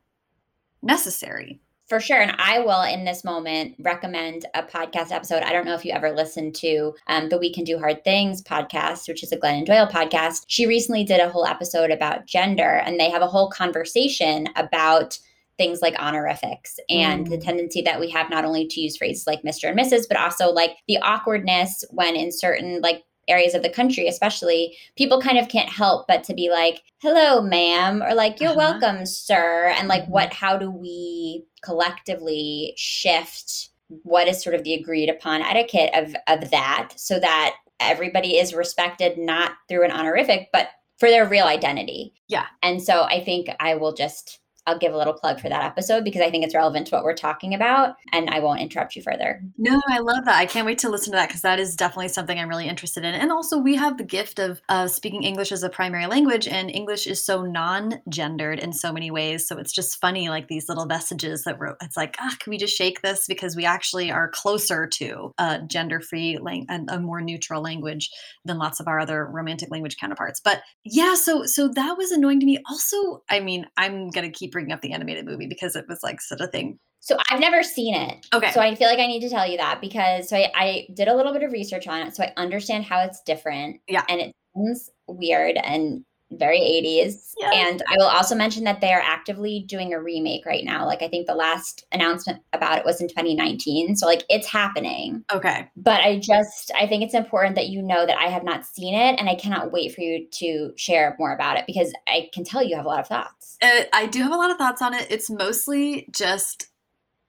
[0.82, 1.60] necessary
[1.92, 2.22] for sure.
[2.22, 5.42] And I will, in this moment, recommend a podcast episode.
[5.42, 8.42] I don't know if you ever listened to um, the We Can Do Hard Things
[8.42, 10.44] podcast, which is a Glennon Doyle podcast.
[10.46, 15.18] She recently did a whole episode about gender, and they have a whole conversation about
[15.58, 17.30] things like honorifics and mm.
[17.30, 19.68] the tendency that we have not only to use phrases like Mr.
[19.68, 24.08] and Mrs., but also like the awkwardness when in certain like areas of the country,
[24.08, 28.50] especially, people kind of can't help but to be like, hello, ma'am, or like, you're
[28.50, 28.78] uh-huh.
[28.80, 29.72] welcome, sir.
[29.78, 30.12] And like, mm-hmm.
[30.12, 36.14] what, how do we collectively shift what is sort of the agreed upon etiquette of,
[36.26, 41.46] of that so that everybody is respected not through an honorific, but for their real
[41.46, 42.14] identity?
[42.28, 42.46] Yeah.
[42.62, 46.04] And so I think I will just I'll give a little plug for that episode
[46.04, 49.02] because I think it's relevant to what we're talking about and I won't interrupt you
[49.02, 49.42] further.
[49.58, 50.36] No, I love that.
[50.36, 53.04] I can't wait to listen to that because that is definitely something I'm really interested
[53.04, 53.14] in.
[53.14, 56.70] And also, we have the gift of uh, speaking English as a primary language, and
[56.70, 59.46] English is so non gendered in so many ways.
[59.46, 62.58] So it's just funny, like these little messages that were, it's like, ah, can we
[62.58, 67.00] just shake this because we actually are closer to a gender free lang- and a
[67.00, 68.10] more neutral language
[68.44, 70.40] than lots of our other romantic language counterparts.
[70.40, 72.58] But yeah, so so that was annoying to me.
[72.68, 76.20] Also, I mean, I'm gonna keep bringing up the animated movie because it was like
[76.20, 76.78] such a thing.
[77.00, 78.24] So I've never seen it.
[78.32, 78.52] Okay.
[78.52, 81.08] So I feel like I need to tell you that because so I, I did
[81.08, 83.80] a little bit of research on it, so I understand how it's different.
[83.88, 84.04] Yeah.
[84.08, 86.04] And it sounds weird and
[86.38, 87.34] very 80s.
[87.38, 87.50] Yeah.
[87.52, 90.86] And I will also mention that they are actively doing a remake right now.
[90.86, 93.96] Like I think the last announcement about it was in 2019.
[93.96, 95.24] So like it's happening.
[95.32, 95.68] Okay.
[95.76, 98.94] But I just I think it's important that you know that I have not seen
[98.94, 102.44] it and I cannot wait for you to share more about it because I can
[102.44, 103.58] tell you have a lot of thoughts.
[103.62, 105.06] Uh, I do have a lot of thoughts on it.
[105.10, 106.68] It's mostly just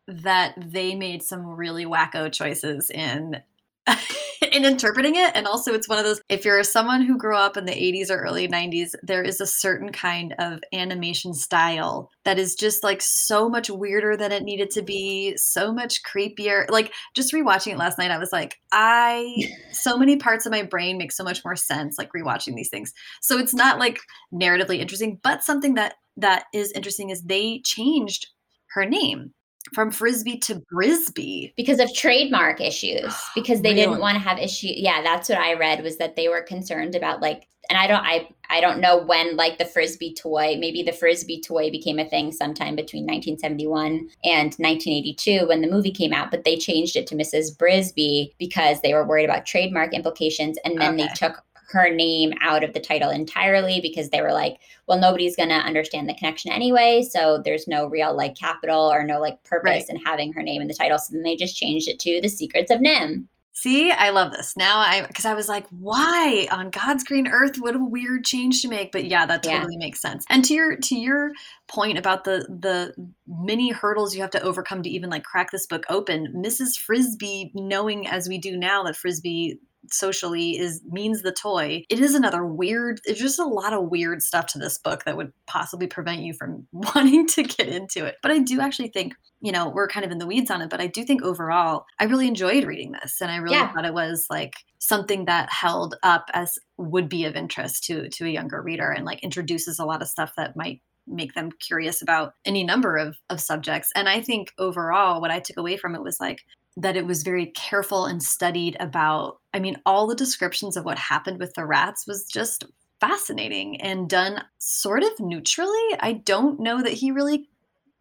[0.07, 3.41] that they made some really wacko choices in
[4.51, 5.31] in interpreting it.
[5.35, 8.09] And also, it's one of those if you're someone who grew up in the 80s
[8.09, 13.01] or early 90s, there is a certain kind of animation style that is just like
[13.01, 16.69] so much weirder than it needed to be, so much creepier.
[16.69, 19.35] Like, just rewatching it last night, I was like, I,
[19.71, 22.93] so many parts of my brain make so much more sense, like rewatching these things.
[23.21, 23.99] So it's not like
[24.33, 28.27] narratively interesting, but something that that is interesting is they changed
[28.67, 29.33] her name
[29.73, 33.81] from frisby to brisby because of trademark issues because they really?
[33.81, 36.95] didn't want to have issue yeah that's what i read was that they were concerned
[36.95, 40.83] about like and i don't i i don't know when like the frisbee toy maybe
[40.83, 46.13] the frisbee toy became a thing sometime between 1971 and 1982 when the movie came
[46.13, 50.57] out but they changed it to mrs brisby because they were worried about trademark implications
[50.65, 51.03] and then okay.
[51.03, 54.57] they took her name out of the title entirely because they were like,
[54.87, 57.05] well, nobody's going to understand the connection anyway.
[57.09, 59.89] So there's no real like capital or no like purpose right.
[59.89, 60.97] in having her name in the title.
[60.97, 63.25] So then they just changed it to The Secrets of NIMH.
[63.55, 64.57] See, I love this.
[64.57, 67.57] Now I because I was like, why on God's green earth?
[67.59, 68.91] What a weird change to make.
[68.91, 69.85] But yeah, that totally yeah.
[69.85, 70.25] makes sense.
[70.27, 71.33] And to your to your
[71.67, 72.95] point about the the
[73.27, 76.79] many hurdles you have to overcome to even like crack this book open, Mrs.
[76.79, 79.59] Frisby, knowing as we do now that Frisbee
[79.91, 84.21] socially is means the toy it is another weird it's just a lot of weird
[84.21, 88.15] stuff to this book that would possibly prevent you from wanting to get into it
[88.21, 90.69] but i do actually think you know we're kind of in the weeds on it
[90.69, 93.71] but i do think overall i really enjoyed reading this and i really yeah.
[93.73, 98.25] thought it was like something that held up as would be of interest to to
[98.25, 102.01] a younger reader and like introduces a lot of stuff that might make them curious
[102.01, 103.91] about any number of, of subjects.
[103.95, 106.39] And I think overall, what I took away from it was like
[106.77, 110.97] that it was very careful and studied about i mean all the descriptions of what
[110.97, 112.65] happened with the rats was just
[112.99, 117.47] fascinating and done sort of neutrally i don't know that he really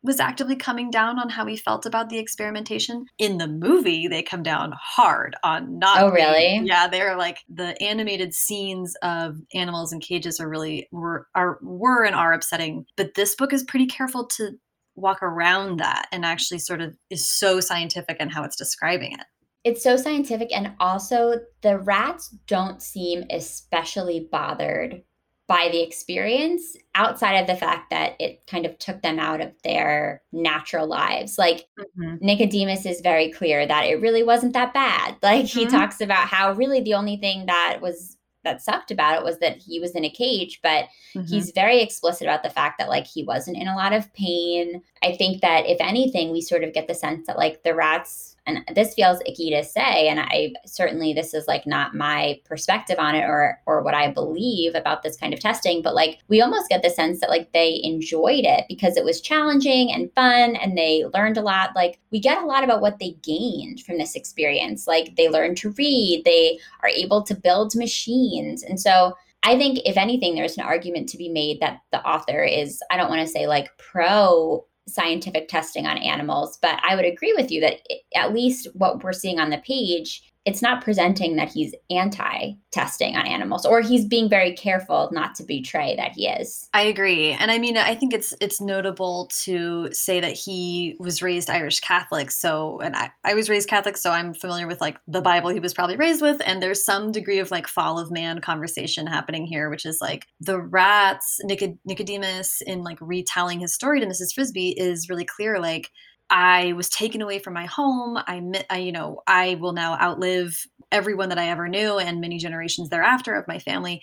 [0.02, 3.06] was actively coming down on how he felt about the experimentation.
[3.18, 6.02] In the movie, they come down hard on not.
[6.02, 6.40] Oh, really?
[6.40, 11.58] Being, yeah, they're like the animated scenes of animals in cages are really were are
[11.62, 12.87] were and are upsetting.
[12.96, 14.52] But this book is pretty careful to
[14.94, 19.26] walk around that and actually sort of is so scientific in how it's describing it.
[19.64, 25.02] It's so scientific and also the rats don't seem especially bothered
[25.48, 29.52] by the experience outside of the fact that it kind of took them out of
[29.62, 31.37] their natural lives.
[31.37, 32.24] Like mm-hmm.
[32.24, 35.16] Nicodemus is very clear that it really wasn't that bad.
[35.22, 35.59] Like mm-hmm.
[35.59, 39.38] he talks about how really the only thing that was that sucked about it was
[39.38, 41.22] that he was in a cage but mm-hmm.
[41.22, 44.83] he's very explicit about the fact that like he wasn't in a lot of pain
[45.02, 48.32] i think that if anything we sort of get the sense that like the rats
[48.46, 52.96] and this feels icky to say and i certainly this is like not my perspective
[52.98, 56.40] on it or or what i believe about this kind of testing but like we
[56.40, 60.57] almost get the sense that like they enjoyed it because it was challenging and fun
[60.57, 61.70] and they learned a lot.
[61.74, 64.87] Like we get a lot about what they gained from this experience.
[64.87, 68.62] Like they learned to read they are able to build machines.
[68.62, 72.44] And so I think, if anything, there's an argument to be made that the author
[72.44, 77.05] is, I don't want to say like pro scientific testing on animals, but I would
[77.05, 77.81] agree with you that
[78.14, 83.14] at least what we're seeing on the page it's not presenting that he's anti testing
[83.16, 86.68] on animals or he's being very careful not to betray that he is.
[86.72, 87.33] I agree.
[87.33, 91.81] And I mean I think it's it's notable to say that he was raised Irish
[91.81, 92.31] Catholic.
[92.31, 95.61] So and I, I was raised Catholic, so I'm familiar with like the Bible he
[95.61, 96.40] was probably raised with.
[96.44, 100.26] And there's some degree of like fall of man conversation happening here, which is like
[100.40, 104.35] the rats, Nicodemus in like retelling his story to Mrs.
[104.35, 105.90] Frisby is really clear like
[106.33, 108.16] I was taken away from my home.
[108.16, 112.38] I, I, you know, I will now outlive everyone that I ever knew and many
[112.38, 114.03] generations thereafter of my family.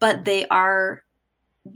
[0.00, 1.02] But they are,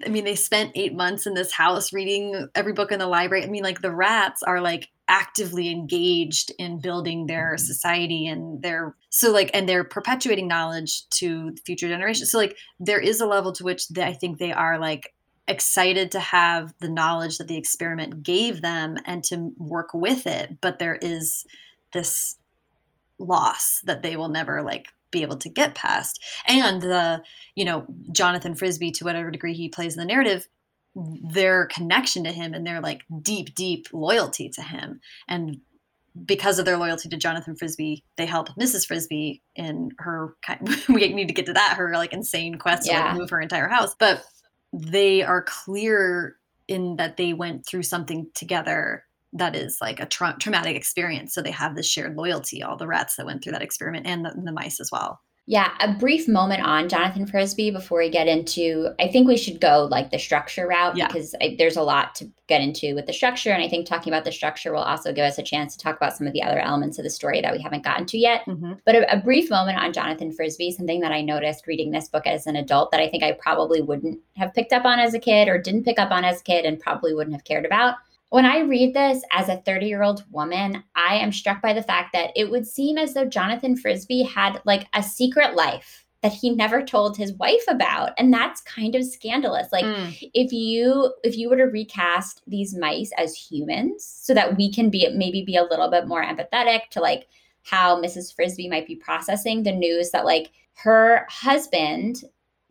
[0.07, 3.45] I mean, they spent eight months in this house reading every book in the library.
[3.45, 7.65] I mean, like the rats are like actively engaged in building their mm-hmm.
[7.65, 13.01] society and their so like and they're perpetuating knowledge to future generations so like there
[13.01, 15.13] is a level to which they, i think they are like
[15.49, 20.59] excited to have the knowledge that the experiment gave them and to work with it
[20.61, 21.45] but there is
[21.93, 22.37] this
[23.19, 27.23] loss that they will never like be able to get past and the
[27.57, 30.47] you know jonathan frisby to whatever degree he plays in the narrative
[30.95, 35.61] their connection to him and their like deep deep loyalty to him and
[36.25, 38.87] because of their loyalty to Jonathan Frisby, they help Mrs.
[38.87, 40.35] Frisby in her.
[40.43, 43.03] Kind we need to get to that her like insane quest yeah.
[43.03, 43.95] to like, move her entire house.
[43.99, 44.25] But
[44.73, 46.37] they are clear
[46.69, 51.35] in that they went through something together that is like a tra- traumatic experience.
[51.35, 54.25] So they have this shared loyalty, all the rats that went through that experiment and
[54.25, 55.21] the, and the mice as well.
[55.47, 58.91] Yeah, a brief moment on Jonathan Frisby before we get into.
[59.01, 61.09] I think we should go like the structure route yeah.
[61.09, 64.13] because I, there's a lot to get into with the structure, and I think talking
[64.13, 66.43] about the structure will also give us a chance to talk about some of the
[66.43, 68.43] other elements of the story that we haven't gotten to yet.
[68.47, 68.75] Mm-hmm.
[68.87, 72.27] But a, a, brief moment on Jonathan Frisby, something that I noticed reading this book
[72.27, 75.19] as an adult that I think I probably wouldn't have picked up on as a
[75.19, 77.97] kid, or didn't pick up on as a kid, and probably wouldn't have cared about
[78.31, 81.83] when I read this as a 30 year old woman, I am struck by the
[81.83, 86.33] fact that it would seem as though Jonathan Frisby had like a secret life that
[86.33, 90.31] he never told his wife about and that's kind of scandalous like mm.
[90.35, 94.91] if you if you were to recast these mice as humans so that we can
[94.91, 97.27] be maybe be a little bit more empathetic to like
[97.63, 102.25] how mrs frisby might be processing the news that like her husband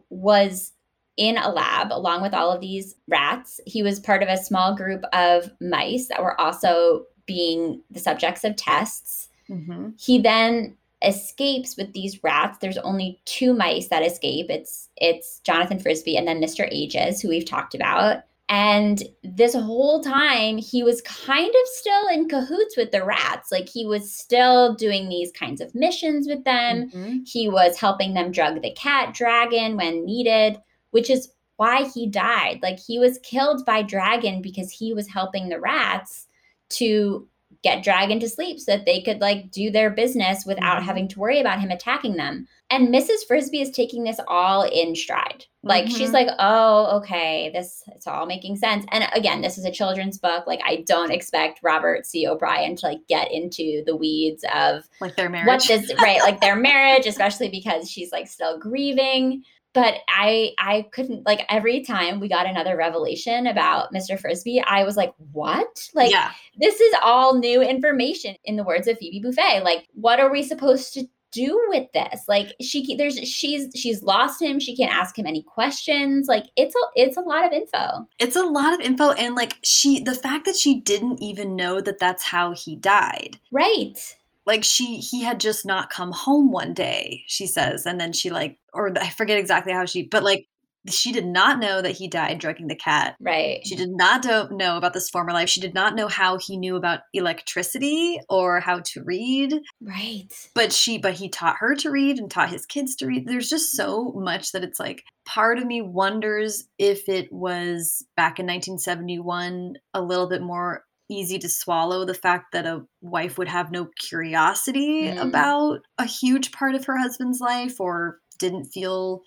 [0.10, 0.74] was
[1.20, 3.60] in a lab along with all of these rats.
[3.68, 8.44] He was part of a small group of mice that were also being the subjects
[8.46, 9.28] of tests.
[9.50, 9.90] Mm-hmm.
[10.00, 12.58] He then escapes with these rats.
[12.60, 14.48] There's only two mice that escape.
[14.50, 16.68] It's it's Jonathan Frisby and then Mr.
[16.72, 18.24] Ages, who we've talked about.
[18.48, 23.52] And this whole time, he was kind of still in cahoots with the rats.
[23.52, 26.90] Like he was still doing these kinds of missions with them.
[26.90, 27.18] Mm-hmm.
[27.26, 30.60] He was helping them drug the cat dragon when needed
[30.92, 32.60] which is why he died.
[32.64, 36.28] Like he was killed by dragon because he was helping the rats
[36.70, 37.28] to
[37.64, 40.86] get dragon to sleep so that they could like do their business without mm-hmm.
[40.86, 42.48] having to worry about him attacking them.
[42.70, 43.26] And Mrs.
[43.28, 45.46] Frisby is taking this all in stride.
[45.64, 45.96] Like mm-hmm.
[45.96, 50.18] she's like, "Oh, okay, this it's all making sense." And again, this is a children's
[50.18, 50.48] book.
[50.48, 52.28] Like I don't expect Robert C.
[52.28, 55.48] O'Brien to like get into the weeds of like their marriage.
[55.48, 59.44] What this right, like their marriage, especially because she's like still grieving
[59.80, 64.20] but I I couldn't like every time we got another revelation about Mr.
[64.20, 65.88] Frisby I was like, what?
[65.94, 66.32] Like yeah.
[66.58, 70.44] this is all new information in the words of Phoebe Buffay Like, what are we
[70.44, 72.26] supposed to do with this?
[72.28, 74.60] Like she there's she's she's lost him.
[74.60, 76.28] She can't ask him any questions.
[76.28, 78.06] Like it's a it's a lot of info.
[78.20, 81.80] It's a lot of info and like she the fact that she didn't even know
[81.80, 83.40] that that's how he died.
[83.50, 83.98] Right
[84.46, 88.32] like she he had just not come home one day she says and then she
[88.32, 90.48] like or i forget exactly how she but like
[90.88, 93.16] she did not know that he died drugging the cat.
[93.20, 93.66] Right.
[93.66, 95.50] She did not know about this former life.
[95.50, 99.54] She did not know how he knew about electricity or how to read.
[99.82, 100.28] Right.
[100.56, 103.28] But she but he taught her to read and taught his kids to read.
[103.28, 108.40] There's just so much that it's like part of me wonders if it was back
[108.40, 113.48] in 1971 a little bit more easy to swallow the fact that a wife would
[113.48, 115.20] have no curiosity mm.
[115.20, 119.22] about a huge part of her husband's life or didn't feel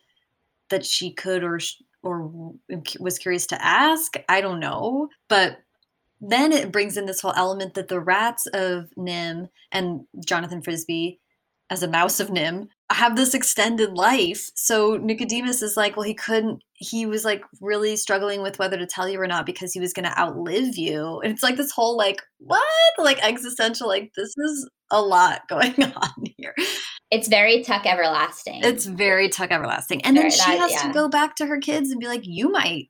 [0.71, 1.61] that she could or
[2.03, 2.53] or
[2.99, 4.15] was curious to ask.
[4.29, 5.59] I don't know, but
[6.21, 11.21] then it brings in this whole element that the rats of NIMH and Jonathan Frisby
[11.71, 14.51] as a mouse of NIMH have this extended life.
[14.55, 18.87] So Nicodemus is like, well, he couldn't, he was like really struggling with whether to
[18.87, 21.21] tell you or not because he was going to outlive you.
[21.21, 22.63] And it's like this whole like, what?
[22.99, 26.55] Like existential, like, this is a lot going on here.
[27.11, 28.61] It's very Tuck Everlasting.
[28.65, 30.03] It's very Tuck Everlasting.
[30.03, 30.83] And very, then she that, has yeah.
[30.89, 32.87] to go back to her kids and be like, you might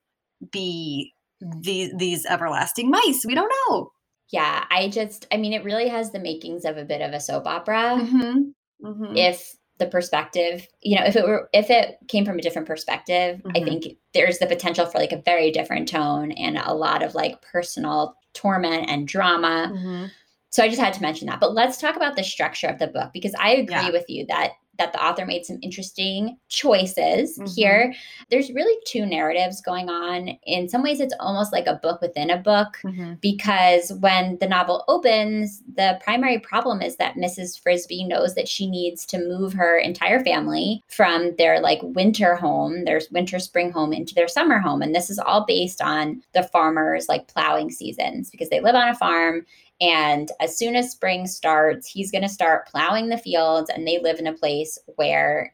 [0.50, 3.24] be these these everlasting mice.
[3.26, 3.90] We don't know.
[4.30, 7.20] Yeah, I just I mean it really has the makings of a bit of a
[7.20, 7.98] soap opera.
[8.00, 8.86] Mm-hmm.
[8.86, 9.16] Mm-hmm.
[9.16, 13.39] If the perspective, you know, if it were if it came from a different perspective,
[13.39, 13.57] mm-hmm.
[13.57, 17.14] I think there's the potential for like a very different tone and a lot of
[17.14, 19.72] like personal torment and drama.
[19.74, 20.07] Mm-hmm.
[20.51, 21.41] So I just had to mention that.
[21.41, 23.91] But let's talk about the structure of the book because I agree yeah.
[23.91, 27.53] with you that that the author made some interesting choices mm-hmm.
[27.55, 27.95] here.
[28.31, 30.29] There's really two narratives going on.
[30.47, 33.14] In some ways, it's almost like a book within a book mm-hmm.
[33.20, 37.61] because when the novel opens, the primary problem is that Mrs.
[37.61, 42.85] Frisby knows that she needs to move her entire family from their like winter home,
[42.85, 44.81] their winter spring home, into their summer home.
[44.81, 48.89] And this is all based on the farmers like plowing seasons because they live on
[48.89, 49.45] a farm
[49.83, 53.68] and as soon as spring starts, he's going to start plowing the fields.
[53.68, 55.53] And they live in a place where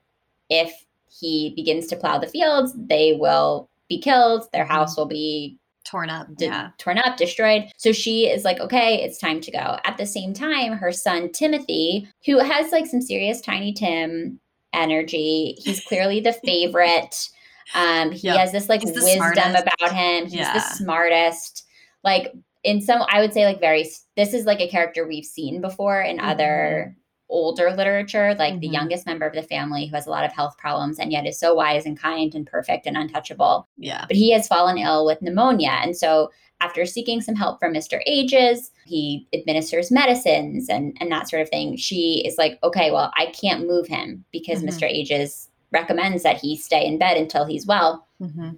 [0.51, 0.70] if
[1.09, 4.47] he begins to plow the fields, they will be killed.
[4.53, 4.72] Their mm-hmm.
[4.72, 6.26] house will be torn up.
[6.39, 6.70] yeah.
[6.76, 7.72] Torn up, destroyed.
[7.79, 9.79] So she is like, okay, it's time to go.
[9.85, 14.39] At the same time, her son, Timothy, who has like some serious Tiny Tim
[14.74, 17.31] energy, he's clearly the favorite.
[17.74, 18.37] Um, he yep.
[18.37, 19.62] has this like wisdom smartest.
[19.62, 20.24] about him.
[20.24, 20.53] He's yeah.
[20.53, 21.64] the smartest.
[22.05, 25.61] Like in some i would say like very this is like a character we've seen
[25.61, 26.28] before in mm-hmm.
[26.28, 26.96] other
[27.30, 28.61] older literature like mm-hmm.
[28.61, 31.26] the youngest member of the family who has a lot of health problems and yet
[31.26, 35.04] is so wise and kind and perfect and untouchable yeah but he has fallen ill
[35.04, 36.30] with pneumonia and so
[36.61, 41.48] after seeking some help from mr ages he administers medicines and and that sort of
[41.50, 44.68] thing she is like okay well i can't move him because mm-hmm.
[44.68, 48.52] mr ages recommends that he stay in bed until he's well mm-hmm.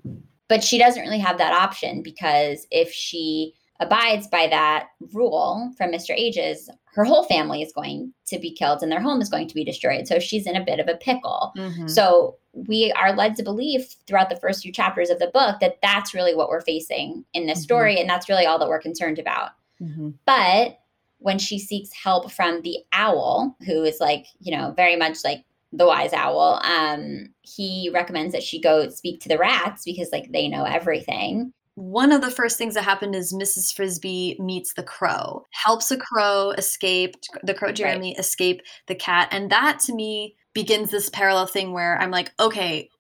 [0.46, 5.91] but she doesn't really have that option because if she abides by that rule from
[5.91, 6.14] Mr.
[6.14, 9.55] Ages, her whole family is going to be killed and their home is going to
[9.55, 10.07] be destroyed.
[10.07, 11.53] So she's in a bit of a pickle.
[11.57, 11.89] Mm-hmm.
[11.89, 15.78] So we are led to believe throughout the first few chapters of the book that
[15.83, 17.64] that's really what we're facing in this mm-hmm.
[17.64, 18.01] story.
[18.01, 19.53] And that's really all that we're concerned about.
[19.81, 20.11] Mm-hmm.
[20.26, 20.78] But
[21.18, 25.45] when she seeks help from the owl, who is like, you know, very much like
[25.72, 30.33] the wise owl, um, he recommends that she go speak to the rats because like
[30.33, 33.75] they know everything one of the first things that happened is Mrs.
[33.75, 38.18] Frisby meets the crow, helps a crow escape, the crow Jeremy right.
[38.18, 39.29] escape the cat.
[39.31, 42.91] And that to me begins this parallel thing where I'm like, okay,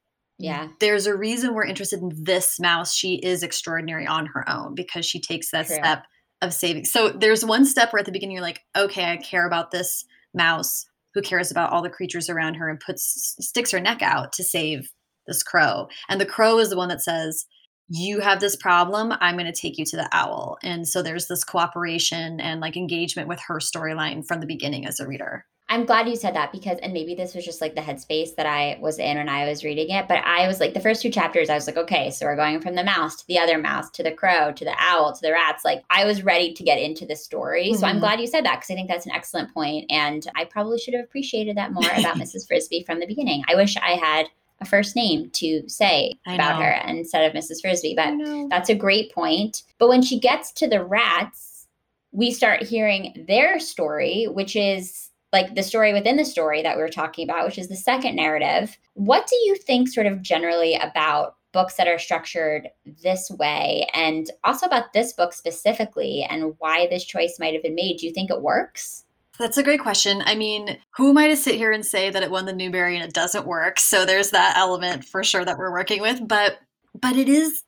[0.40, 0.68] yeah.
[0.80, 2.94] There's a reason we're interested in this mouse.
[2.94, 5.76] She is extraordinary on her own because she takes that True.
[5.76, 6.06] step
[6.40, 6.86] of saving.
[6.86, 10.06] So there's one step where at the beginning you're like, okay, I care about this
[10.32, 14.32] mouse who cares about all the creatures around her and puts sticks her neck out
[14.32, 14.90] to save
[15.26, 15.88] this crow.
[16.08, 17.44] And the crow is the one that says,
[17.90, 21.26] you have this problem i'm going to take you to the owl and so there's
[21.26, 25.84] this cooperation and like engagement with her storyline from the beginning as a reader i'm
[25.84, 28.78] glad you said that because and maybe this was just like the headspace that i
[28.80, 31.50] was in when i was reading it but i was like the first two chapters
[31.50, 34.04] i was like okay so we're going from the mouse to the other mouse to
[34.04, 37.04] the crow to the owl to the rats like i was ready to get into
[37.04, 37.80] the story mm-hmm.
[37.80, 38.00] so i'm mm-hmm.
[38.00, 40.94] glad you said that because i think that's an excellent point and i probably should
[40.94, 44.26] have appreciated that more about mrs frisby from the beginning i wish i had
[44.60, 46.66] a first name to say I about know.
[46.66, 47.60] her instead of Mrs.
[47.62, 47.94] Frisby.
[47.94, 49.62] But that's a great point.
[49.78, 51.66] But when she gets to the rats,
[52.12, 56.82] we start hearing their story, which is like the story within the story that we
[56.82, 58.76] were talking about, which is the second narrative.
[58.94, 62.68] What do you think, sort of generally, about books that are structured
[63.02, 67.74] this way and also about this book specifically and why this choice might have been
[67.74, 67.98] made?
[67.98, 69.04] Do you think it works?
[69.40, 70.22] That's a great question.
[70.26, 72.94] I mean, who am I to sit here and say that it won the Newbery
[72.94, 73.80] and it doesn't work?
[73.80, 76.58] So there's that element for sure that we're working with, but
[77.00, 77.62] but it is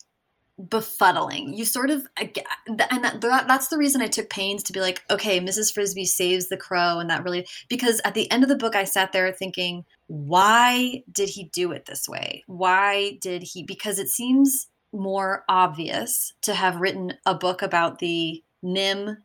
[0.61, 1.57] befuddling.
[1.57, 2.37] You sort of, and
[3.05, 5.73] that, that's the reason I took pains to be like, okay, Mrs.
[5.73, 8.85] Frisby saves the crow, and that really because at the end of the book, I
[8.85, 12.45] sat there thinking, why did he do it this way?
[12.49, 13.63] Why did he?
[13.63, 19.17] Because it seems more obvious to have written a book about the NIMH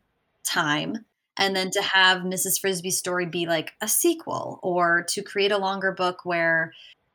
[0.44, 1.04] time
[1.38, 2.60] and then to have Mrs.
[2.60, 6.72] Frisby's story be like a sequel or to create a longer book where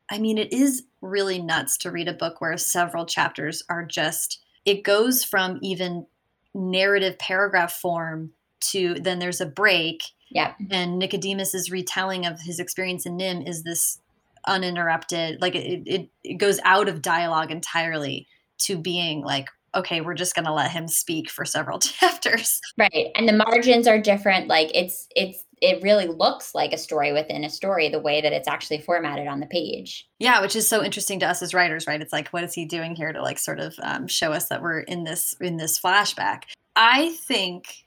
[0.09, 4.39] I mean it is really nuts to read a book where several chapters are just
[4.65, 6.07] it goes from even
[6.53, 10.03] narrative paragraph form to then there's a break.
[10.29, 10.53] Yeah.
[10.71, 13.99] And Nicodemus's retelling of his experience in NIMH is this
[14.45, 20.13] uninterrupted like it, it, it goes out of dialogue entirely to being like okay, we're
[20.13, 22.59] just going to let him speak for several chapters.
[22.77, 23.07] Right.
[23.15, 24.47] And the margins are different.
[24.47, 28.33] Like it's, it's, it really looks like a story within a story the way that
[28.33, 30.09] it's actually formatted on the page.
[30.19, 32.01] Yeah, which is so interesting to us as writers, right?
[32.01, 34.61] It's like, what is he doing here to like sort of um, show us that
[34.61, 36.43] we're in this in this flashback?
[36.75, 37.85] I think,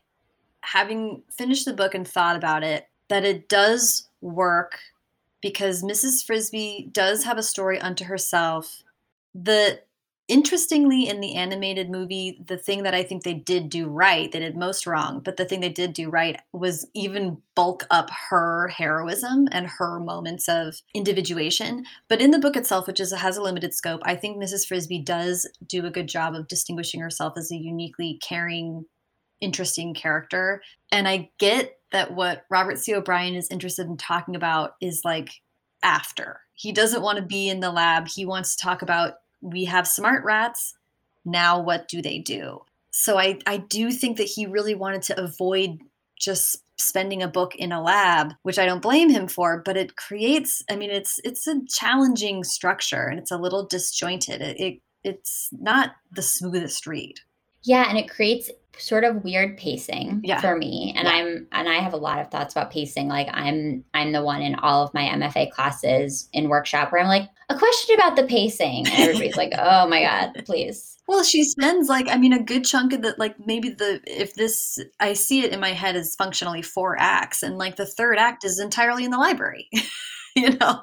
[0.63, 4.79] having finished the book and thought about it, that it does work
[5.43, 6.25] because Mrs.
[6.25, 8.83] Frisby does have a story unto herself.
[9.35, 9.81] The
[10.29, 14.41] interestingly in the animated movie the thing that i think they did do right they
[14.41, 18.69] did most wrong but the thing they did do right was even bulk up her
[18.69, 21.85] heroism and her moments of individuation.
[22.09, 25.01] But in the book itself which is has a limited scope i think mrs frisby
[25.01, 28.85] does do a good job of distinguishing herself as a uniquely caring
[29.41, 30.63] interesting character.
[30.91, 32.95] And i get that what robert c.
[32.95, 35.31] O'brien is interested in talking about is like
[35.83, 36.41] after.
[36.55, 38.09] He doesn't want to be in the lab.
[38.09, 39.15] He wants to talk about
[39.47, 40.75] we have smart rats.
[41.25, 42.63] Now, what do they do?
[42.91, 45.81] So I, I do think that he really wanted to avoid
[46.19, 49.97] just spending a book in a lab, which I don't blame him for, but it
[49.97, 54.41] creates, I mean, it's it's a challenging structure and it's a little disjointed.
[54.41, 57.21] It, it it's not the smoothest read.
[57.63, 60.41] Yeah, and it creates sort of weird pacing yeah.
[60.41, 61.15] for me and yeah.
[61.15, 64.43] i'm and i have a lot of thoughts about pacing like i'm i'm the one
[64.43, 68.25] in all of my mfa classes in workshop where i'm like a question about the
[68.25, 72.43] pacing and everybody's like oh my god please well she spends like i mean a
[72.43, 75.97] good chunk of the like maybe the if this i see it in my head
[75.97, 79.69] as functionally four acts and like the third act is entirely in the library
[80.41, 80.81] you know?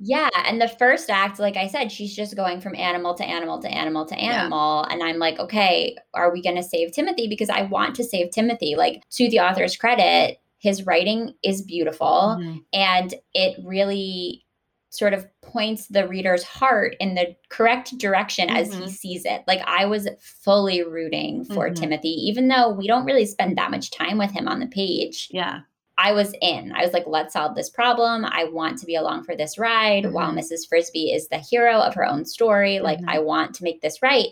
[0.00, 0.30] Yeah.
[0.46, 3.68] And the first act, like I said, she's just going from animal to animal to
[3.68, 4.84] animal to animal.
[4.86, 4.94] Yeah.
[4.94, 7.28] And I'm like, okay, are we going to save Timothy?
[7.28, 8.76] Because I want to save Timothy.
[8.76, 12.58] Like, to the author's credit, his writing is beautiful mm-hmm.
[12.72, 14.46] and it really
[14.88, 18.56] sort of points the reader's heart in the correct direction mm-hmm.
[18.56, 18.88] as he mm-hmm.
[18.88, 19.42] sees it.
[19.46, 21.74] Like I was fully rooting for mm-hmm.
[21.74, 25.28] Timothy, even though we don't really spend that much time with him on the page.
[25.30, 25.60] Yeah.
[25.96, 26.72] I was in.
[26.72, 28.24] I was like, let's solve this problem.
[28.24, 30.14] I want to be along for this ride mm-hmm.
[30.14, 30.68] while Mrs.
[30.68, 32.80] Frisby is the hero of her own story.
[32.80, 33.10] Like, mm-hmm.
[33.10, 34.28] I want to make this right.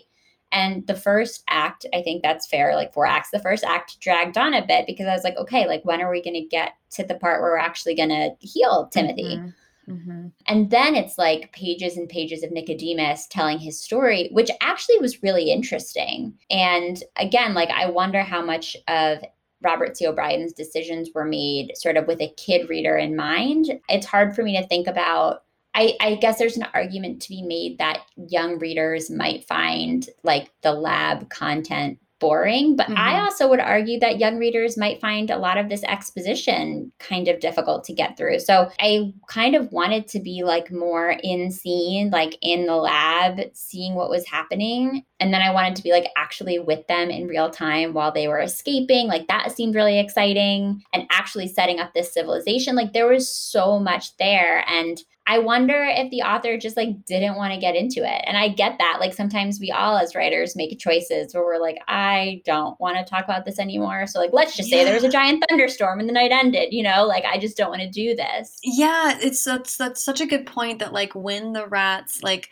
[0.51, 3.31] And the first act, I think that's fair, like four acts.
[3.31, 6.11] The first act dragged on a bit because I was like, okay, like when are
[6.11, 9.37] we going to get to the part where we're actually going to heal Timothy?
[9.37, 9.93] Mm-hmm.
[9.93, 10.27] mm-hmm.
[10.45, 15.23] And then it's like pages and pages of Nicodemus telling his story, which actually was
[15.23, 16.37] really interesting.
[16.51, 19.23] And again, like I wonder how much of
[19.63, 20.07] Robert C.
[20.07, 23.79] O'Brien's decisions were made sort of with a kid reader in mind.
[23.89, 25.43] It's hard for me to think about.
[25.75, 30.51] I, I guess there's an argument to be made that young readers might find like
[30.61, 32.77] the lab content boring.
[32.77, 32.97] But mm-hmm.
[32.97, 37.27] I also would argue that young readers might find a lot of this exposition kind
[37.27, 38.39] of difficult to get through.
[38.39, 43.41] So I kind of wanted to be like more in scene, like in the lab,
[43.51, 45.03] seeing what was happening.
[45.19, 48.29] And then I wanted to be like actually with them in real time while they
[48.29, 49.07] were escaping.
[49.07, 50.81] Like that seemed really exciting.
[50.93, 52.75] And actually setting up this civilization.
[52.75, 54.63] Like there was so much there.
[54.69, 58.23] And I wonder if the author just like didn't want to get into it.
[58.27, 58.97] And I get that.
[58.99, 63.09] Like sometimes we all as writers make choices where we're like, I don't want to
[63.09, 64.05] talk about this anymore.
[64.05, 64.79] So like let's just yeah.
[64.79, 67.55] say there was a giant thunderstorm and the night ended, you know, like I just
[67.55, 68.59] don't want to do this.
[68.63, 72.49] Yeah, it's that's that's such a good point that like when the rats like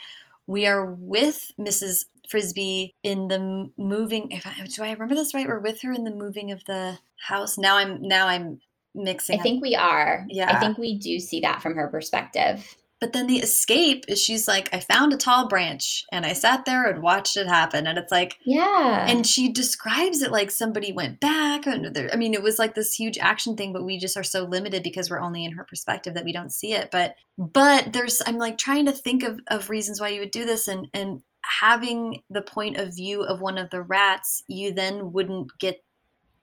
[0.48, 2.06] we are with Mrs.
[2.30, 5.48] Frisby in the moving if I do I remember this right?
[5.48, 7.58] We're with her in the moving of the house.
[7.58, 8.62] Now I'm now I'm
[8.96, 9.40] mixing.
[9.40, 9.62] I think up.
[9.64, 10.26] we are.
[10.30, 10.56] Yeah.
[10.56, 12.78] I think we do see that from her perspective.
[13.00, 16.66] But then the escape is she's like, I found a tall branch and I sat
[16.66, 17.88] there and watched it happen.
[17.88, 19.08] And it's like, yeah.
[19.10, 21.66] And she describes it like somebody went back.
[21.66, 24.84] I mean, it was like this huge action thing, but we just are so limited
[24.84, 26.92] because we're only in her perspective that we don't see it.
[26.92, 30.46] But, but there's, I'm like trying to think of, of reasons why you would do
[30.46, 30.68] this.
[30.68, 35.58] And, and having the point of view of one of the rats, you then wouldn't
[35.60, 35.84] get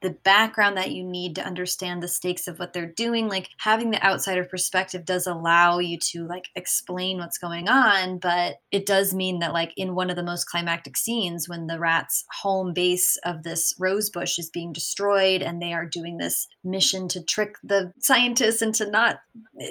[0.01, 3.90] the background that you need to understand the stakes of what they're doing like having
[3.90, 9.12] the outsider perspective does allow you to like explain what's going on but it does
[9.12, 13.18] mean that like in one of the most climactic scenes when the rats home base
[13.24, 17.57] of this rose bush is being destroyed and they are doing this mission to trick
[17.62, 19.20] the scientists into not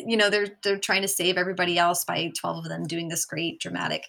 [0.05, 3.25] you know they're they're trying to save everybody else by 12 of them doing this
[3.25, 4.03] great dramatic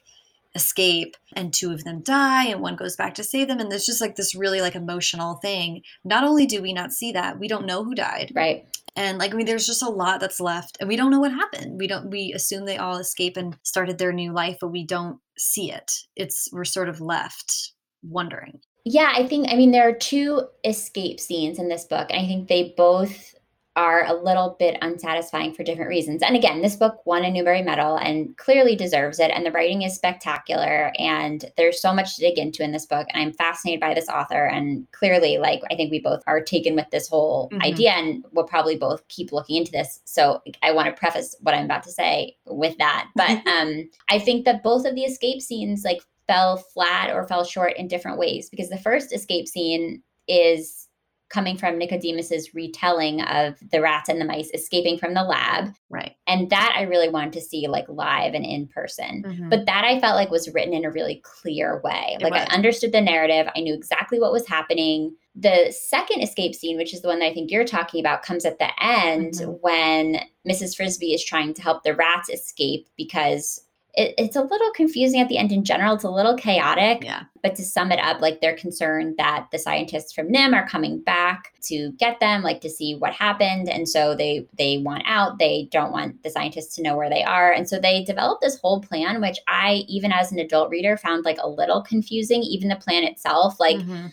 [0.59, 3.61] escape and two of them die and one goes back to save them.
[3.61, 5.83] And there's just like this really like emotional thing.
[6.05, 8.33] Not only do we not see that we don't know who died.
[8.35, 8.67] Right.
[8.97, 11.33] And like i mean there's just a lot that's left and we don't know what
[11.33, 11.79] happened.
[11.79, 15.21] We don't we assume they all escape and started their new life but we don't
[15.39, 15.93] see it.
[16.17, 18.61] It's we're sort of left wondering.
[18.85, 22.27] Yeah i think i mean there are two escape scenes in this book and i
[22.27, 23.35] think they both
[23.79, 26.21] are a little bit unsatisfying for different reasons.
[26.21, 29.31] And again, this book won a Newbery Medal and clearly deserves it.
[29.31, 30.93] And the writing is spectacular.
[30.99, 33.07] And there's so much to dig into in this book.
[33.11, 34.47] And I'm fascinated by this author.
[34.47, 37.63] And clearly, like, I think we both are taken with this whole mm-hmm.
[37.63, 40.01] idea and we'll probably both keep looking into this.
[40.05, 43.09] So I want to preface what I'm about to say with that.
[43.15, 47.45] But um, I think that both of the escape scenes, like, fell flat or fell
[47.45, 50.88] short in different ways because the first escape scene is
[51.31, 55.75] coming from Nicodemus's retelling of the rats and the mice escaping from the lab.
[55.91, 56.17] Right.
[56.27, 59.23] And that I really wanted to see like live and in person.
[59.27, 59.49] Mm-hmm.
[59.51, 62.17] But that I felt like was written in a really clear way.
[62.19, 62.47] It like was.
[62.49, 65.15] I understood the narrative, I knew exactly what was happening.
[65.35, 68.45] The second escape scene, which is the one that I think you're talking about, comes
[68.45, 69.51] at the end mm-hmm.
[69.61, 70.77] when Mrs.
[70.77, 73.61] Frisby is trying to help the rats escape because
[73.99, 75.95] it, it's a little confusing at the end in general.
[75.95, 77.03] It's a little chaotic.
[77.03, 77.25] Yeah.
[77.43, 81.01] But to sum it up, like they're concerned that the scientists from NIMH are coming
[81.01, 83.69] back to get them, like to see what happened.
[83.69, 85.41] And so they they want out.
[85.41, 87.53] They don't want the scientists to know where they are.
[87.53, 91.25] And so they developed this whole plan, which I, even as an adult reader, found
[91.25, 92.43] like a little confusing.
[92.43, 94.07] Even the plan itself, like mm-hmm.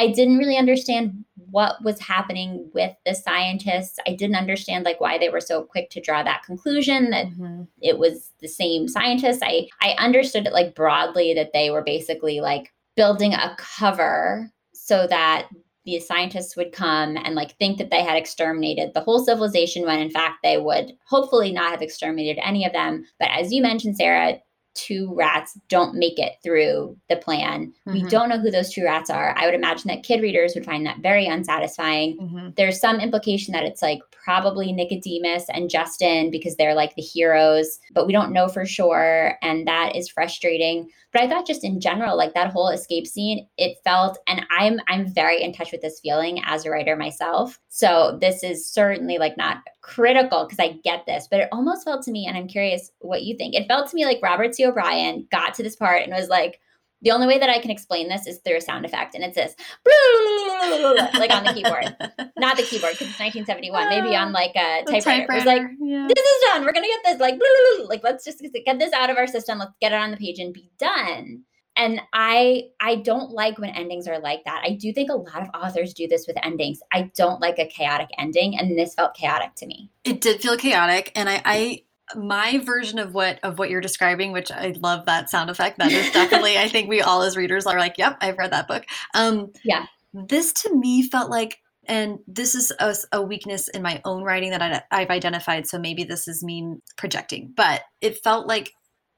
[0.00, 3.98] I didn't really understand what was happening with the scientists.
[4.06, 7.64] I didn't understand like why they were so quick to draw that conclusion that mm-hmm.
[7.82, 9.40] it was the same scientists.
[9.42, 15.06] I I understood it like broadly that they were basically like building a cover so
[15.08, 15.48] that
[15.84, 19.98] the scientists would come and like think that they had exterminated the whole civilization when
[19.98, 23.04] in fact they would hopefully not have exterminated any of them.
[23.18, 24.38] But as you mentioned, Sarah,
[24.74, 27.72] two rats don't make it through the plan.
[27.86, 27.92] Mm-hmm.
[27.92, 29.34] We don't know who those two rats are.
[29.36, 32.18] I would imagine that kid readers would find that very unsatisfying.
[32.18, 32.48] Mm-hmm.
[32.56, 37.78] There's some implication that it's like probably Nicodemus and Justin because they're like the heroes,
[37.92, 39.36] but we don't know for sure.
[39.42, 40.88] And that is frustrating.
[41.12, 44.80] But I thought just in general, like that whole escape scene, it felt, and I'm
[44.86, 47.58] I'm very in touch with this feeling as a writer myself.
[47.68, 52.04] So this is certainly like not critical because I get this, but it almost felt
[52.04, 53.54] to me, and I'm curious what you think.
[53.54, 54.66] It felt to me like Robert C.
[54.66, 56.60] O'Brien got to this part and was like,
[57.02, 59.34] the only way that I can explain this is through a sound effect, and it's
[59.34, 59.54] this
[61.18, 61.96] like on the keyboard,
[62.38, 63.88] not the keyboard because it's 1971.
[63.88, 65.00] Maybe on like a typewriter.
[65.00, 65.32] typewriter.
[65.32, 66.08] It was like, yeah.
[66.14, 66.64] "This is done.
[66.64, 67.40] We're gonna get this like
[67.88, 69.58] like let's just get this out of our system.
[69.58, 71.44] Let's get it on the page and be done."
[71.76, 74.62] And I I don't like when endings are like that.
[74.66, 76.80] I do think a lot of authors do this with endings.
[76.92, 79.90] I don't like a chaotic ending, and this felt chaotic to me.
[80.04, 81.82] It did feel chaotic, and I, I
[82.16, 85.78] my version of what of what you're describing which i love that sound effect.
[85.78, 88.68] That is definitely i think we all as readers are like yep i've read that
[88.68, 88.84] book.
[89.14, 89.86] Um yeah.
[90.12, 94.50] this to me felt like and this is a, a weakness in my own writing
[94.50, 98.72] that I, i've identified so maybe this is me projecting but it felt like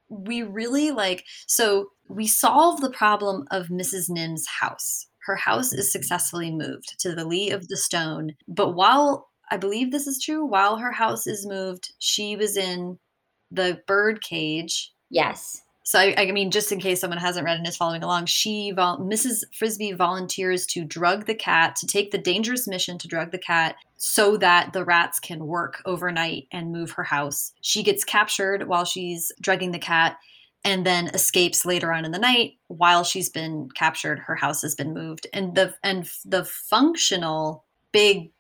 [0.09, 5.07] we really like so we solve the problem of mrs nim's house.
[5.25, 9.91] Her house is successfully moved to the lee of the stone but while I believe
[9.91, 10.47] this is true.
[10.47, 12.99] While her house is moved, she was in
[13.51, 14.95] the bird cage.
[15.11, 15.61] Yes.
[15.83, 18.71] So I, I mean, just in case someone hasn't read and is following along, she
[18.71, 19.45] vol- Mrs.
[19.53, 23.77] Frisby volunteers to drug the cat to take the dangerous mission to drug the cat
[23.99, 27.53] so that the rats can work overnight and move her house.
[27.61, 30.17] She gets captured while she's drugging the cat
[30.65, 34.75] and then escapes later on in the night while she's been captured her house has
[34.75, 38.31] been moved and the and the functional big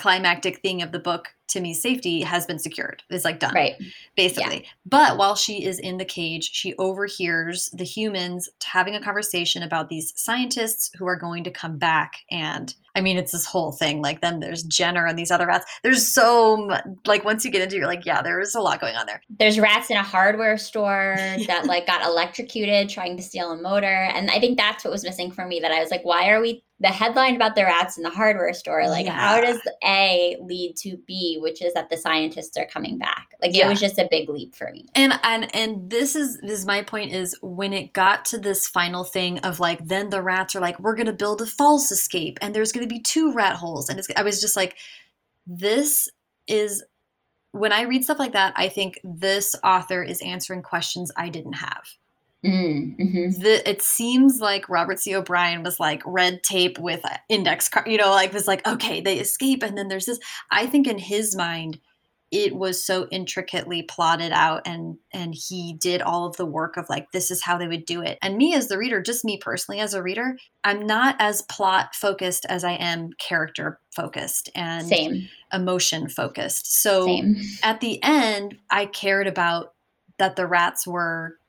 [0.00, 3.54] climactic thing of the book Timmy's safety has been secured, is like done.
[3.54, 3.74] Right.
[4.16, 4.62] Basically.
[4.62, 4.68] Yeah.
[4.86, 9.88] But while she is in the cage, she overhears the humans having a conversation about
[9.88, 12.18] these scientists who are going to come back.
[12.30, 14.00] And I mean, it's this whole thing.
[14.00, 15.66] Like, then there's Jenner and these other rats.
[15.82, 18.60] There's so much, like, once you get into it, you're like, yeah, there is a
[18.60, 19.20] lot going on there.
[19.38, 23.86] There's rats in a hardware store that, like, got electrocuted trying to steal a motor.
[23.86, 26.40] And I think that's what was missing for me that I was like, why are
[26.40, 28.88] we the headline about the rats in the hardware store.
[28.88, 29.12] Like, yeah.
[29.12, 33.34] how does A lead to B, which is that the scientists are coming back?
[33.42, 33.66] Like, yeah.
[33.66, 34.86] it was just a big leap for me.
[34.94, 38.66] And and and this is this is my point is when it got to this
[38.66, 42.38] final thing of like, then the rats are like, we're gonna build a false escape,
[42.40, 44.76] and there's gonna be two rat holes, and I was just like,
[45.46, 46.08] this
[46.46, 46.82] is
[47.52, 51.54] when I read stuff like that, I think this author is answering questions I didn't
[51.54, 51.82] have.
[52.44, 55.14] Mm, hmm the, it seems like Robert C.
[55.14, 59.18] O'Brien was like red tape with index card, you know, like was like, okay, they
[59.18, 59.62] escape.
[59.62, 60.18] And then there's this,
[60.50, 61.78] I think in his mind,
[62.30, 66.88] it was so intricately plotted out and and he did all of the work of
[66.88, 69.36] like this is how they would do it and me as the reader just me
[69.36, 74.86] personally as a reader i'm not as plot focused as i am character focused and
[74.86, 75.28] Same.
[75.52, 77.36] emotion focused so Same.
[77.64, 79.74] at the end i cared about
[80.18, 81.39] that the rats were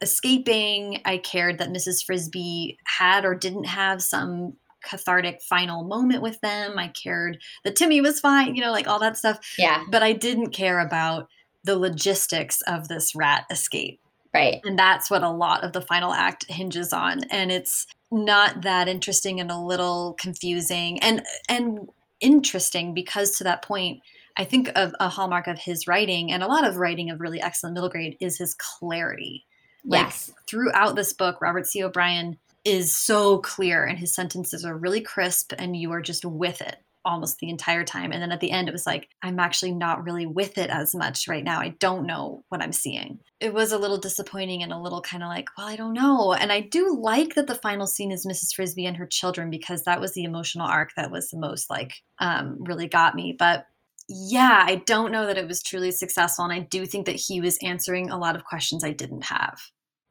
[0.00, 1.00] escaping.
[1.04, 2.04] I cared that Mrs.
[2.04, 6.78] Frisby had or didn't have some cathartic final moment with them.
[6.78, 9.38] I cared that Timmy was fine, you know, like all that stuff.
[9.58, 9.84] Yeah.
[9.90, 11.28] But I didn't care about
[11.64, 14.00] the logistics of this rat escape.
[14.32, 14.60] Right.
[14.64, 17.24] And that's what a lot of the final act hinges on.
[17.30, 21.88] And it's not that interesting and a little confusing and and
[22.20, 24.00] interesting because to that point
[24.36, 27.40] I think of a hallmark of his writing and a lot of writing of really
[27.40, 29.44] excellent middle grade is his clarity.
[29.84, 30.32] Like, yes.
[30.48, 31.82] Throughout this book, Robert C.
[31.82, 36.60] O'Brien is so clear and his sentences are really crisp and you are just with
[36.60, 38.12] it almost the entire time.
[38.12, 40.94] And then at the end, it was like, I'm actually not really with it as
[40.94, 41.60] much right now.
[41.60, 43.20] I don't know what I'm seeing.
[43.40, 46.34] It was a little disappointing and a little kind of like, well, I don't know.
[46.34, 48.54] And I do like that the final scene is Mrs.
[48.54, 52.02] Frisby and her children because that was the emotional arc that was the most like,
[52.18, 53.34] um, really got me.
[53.38, 53.66] But
[54.12, 56.44] yeah, I don't know that it was truly successful.
[56.44, 59.60] And I do think that he was answering a lot of questions I didn't have.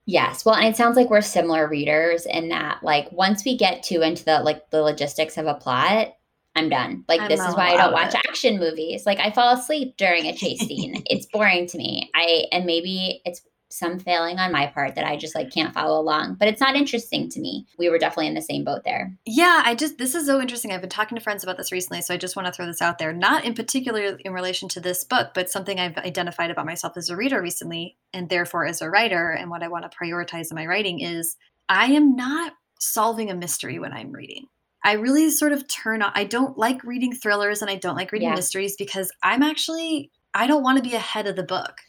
[0.05, 0.45] Yes.
[0.45, 4.01] Well, and it sounds like we're similar readers in that like once we get too
[4.01, 6.13] into the like the logistics of a plot,
[6.55, 7.03] I'm done.
[7.09, 8.21] Like I'm this is why I don't watch it.
[8.27, 9.05] action movies.
[9.05, 11.03] Like I fall asleep during a chase scene.
[11.09, 12.09] it's boring to me.
[12.15, 15.99] I and maybe it's some failing on my part that I just like can't follow
[15.99, 16.35] along.
[16.35, 17.67] But it's not interesting to me.
[17.77, 19.15] We were definitely in the same boat there.
[19.25, 20.71] Yeah, I just this is so interesting.
[20.71, 22.81] I've been talking to friends about this recently, so I just want to throw this
[22.81, 23.13] out there.
[23.13, 27.09] Not in particular in relation to this book, but something I've identified about myself as
[27.09, 30.55] a reader recently, and therefore as a writer, and what I want to prioritize in
[30.55, 31.35] my writing is
[31.67, 34.45] I am not solving a mystery when I'm reading.
[34.83, 38.11] I really sort of turn on I don't like reading thrillers and I don't like
[38.11, 38.35] reading yeah.
[38.35, 41.81] mysteries because I'm actually I don't want to be ahead of the book.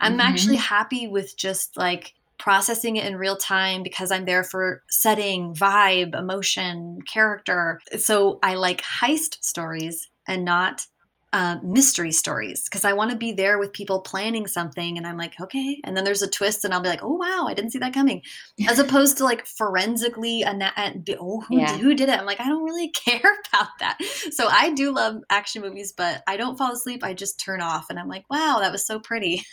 [0.00, 0.20] I'm mm-hmm.
[0.20, 5.54] actually happy with just like processing it in real time because I'm there for setting,
[5.54, 7.80] vibe, emotion, character.
[7.98, 10.86] So I like heist stories and not
[11.32, 15.18] uh, mystery stories because I want to be there with people planning something and I'm
[15.18, 15.78] like, okay.
[15.84, 17.92] And then there's a twist and I'll be like, oh, wow, I didn't see that
[17.92, 18.22] coming.
[18.68, 20.72] As opposed to like forensically, ana-
[21.20, 21.72] oh, who, yeah.
[21.72, 22.18] did, who did it?
[22.18, 23.20] I'm like, I don't really care
[23.52, 23.98] about that.
[24.30, 27.04] So I do love action movies, but I don't fall asleep.
[27.04, 29.42] I just turn off and I'm like, wow, that was so pretty.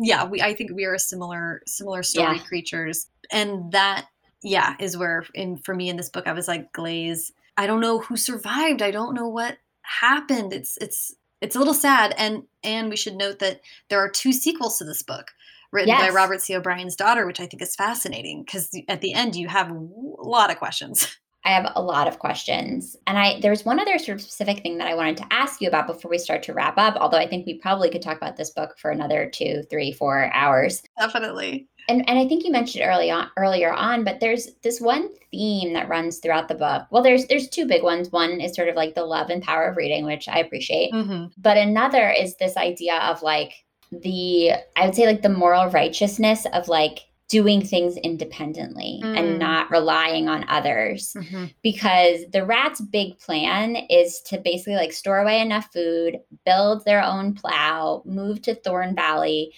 [0.00, 2.42] yeah, we I think we are similar similar story yeah.
[2.42, 4.06] creatures, and that
[4.42, 7.32] yeah is where in for me in this book I was like Glaze.
[7.56, 8.82] I don't know who survived.
[8.82, 10.52] I don't know what happened.
[10.52, 14.32] It's it's it's a little sad, and and we should note that there are two
[14.32, 15.32] sequels to this book
[15.72, 16.00] written yes.
[16.00, 16.54] by Robert C.
[16.56, 20.50] O'Brien's daughter, which I think is fascinating because at the end you have a lot
[20.50, 21.18] of questions.
[21.44, 22.96] I have a lot of questions.
[23.06, 25.68] And I there's one other sort of specific thing that I wanted to ask you
[25.68, 28.36] about before we start to wrap up, although I think we probably could talk about
[28.36, 30.82] this book for another two, three, four hours.
[30.98, 31.68] Definitely.
[31.88, 35.74] And and I think you mentioned early on earlier on, but there's this one theme
[35.74, 36.86] that runs throughout the book.
[36.90, 38.10] Well, there's there's two big ones.
[38.10, 40.92] One is sort of like the love and power of reading, which I appreciate.
[40.92, 41.26] Mm-hmm.
[41.36, 43.52] But another is this idea of like
[43.92, 47.00] the I would say like the moral righteousness of like
[47.34, 49.18] doing things independently mm.
[49.18, 51.46] and not relying on others mm-hmm.
[51.62, 57.02] because the rat's big plan is to basically like store away enough food build their
[57.02, 59.52] own plow move to thorn valley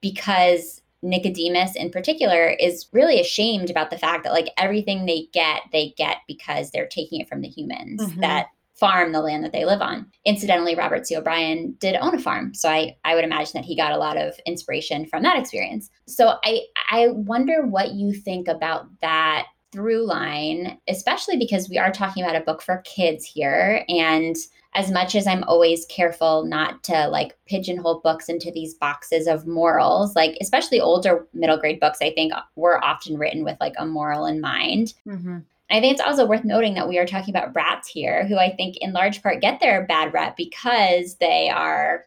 [0.00, 5.62] because nicodemus in particular is really ashamed about the fact that like everything they get
[5.70, 8.22] they get because they're taking it from the humans mm-hmm.
[8.22, 8.48] that
[8.80, 10.10] farm the land that they live on.
[10.24, 11.14] Incidentally, Robert C.
[11.14, 14.16] O'Brien did own a farm, so I I would imagine that he got a lot
[14.16, 15.90] of inspiration from that experience.
[16.06, 21.92] So I I wonder what you think about that through line, especially because we are
[21.92, 24.36] talking about a book for kids here and
[24.74, 29.46] as much as I'm always careful not to like pigeonhole books into these boxes of
[29.46, 33.86] morals, like especially older middle grade books, I think were often written with like a
[33.86, 34.94] moral in mind.
[35.06, 35.38] Mm-hmm.
[35.70, 38.54] I think it's also worth noting that we are talking about rats here, who I
[38.54, 42.06] think in large part get their bad rep because they are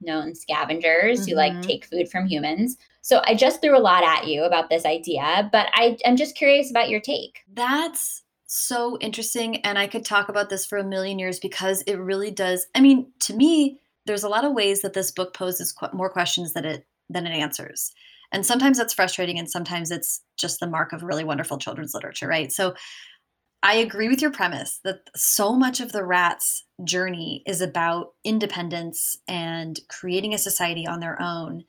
[0.00, 1.30] known scavengers mm-hmm.
[1.30, 1.62] who like mm-hmm.
[1.62, 2.76] take food from humans.
[3.00, 6.36] So I just threw a lot at you about this idea, but I, I'm just
[6.36, 7.40] curious about your take.
[7.52, 9.56] That's so interesting.
[9.64, 12.66] And I could talk about this for a million years because it really does.
[12.74, 16.10] I mean, to me, there's a lot of ways that this book poses qu- more
[16.10, 17.92] questions than it than it answers.
[18.32, 22.26] And sometimes that's frustrating and sometimes it's just the mark of really wonderful children's literature,
[22.26, 22.50] right?
[22.50, 22.74] So
[23.62, 29.16] I agree with your premise that so much of the rats' journey is about independence
[29.28, 31.64] and creating a society on their own.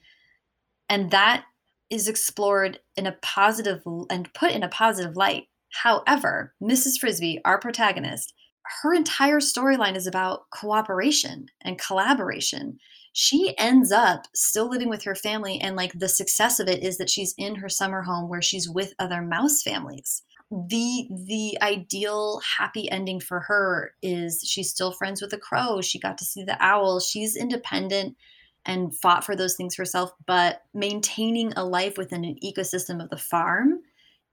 [0.90, 1.46] And that
[1.92, 5.44] is explored in a positive and put in a positive light.
[5.84, 7.00] However, Mrs.
[7.00, 8.34] Frisby, our protagonist,
[8.82, 12.80] her entire storyline is about cooperation and collaboration.
[13.14, 16.98] She ends up still living with her family, and like the success of it is
[16.98, 20.24] that she's in her summer home where she's with other mouse families.
[20.52, 25.82] The the ideal happy ending for her is she's still friends with the crow.
[25.82, 27.00] She got to see the owl.
[27.00, 28.18] She's independent
[28.66, 33.18] and fought for those things herself, but maintaining a life within an ecosystem of the
[33.18, 33.82] farm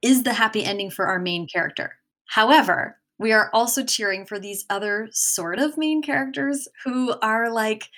[0.03, 1.97] is the happy ending for our main character.
[2.27, 7.91] However, we are also cheering for these other sort of main characters who are like,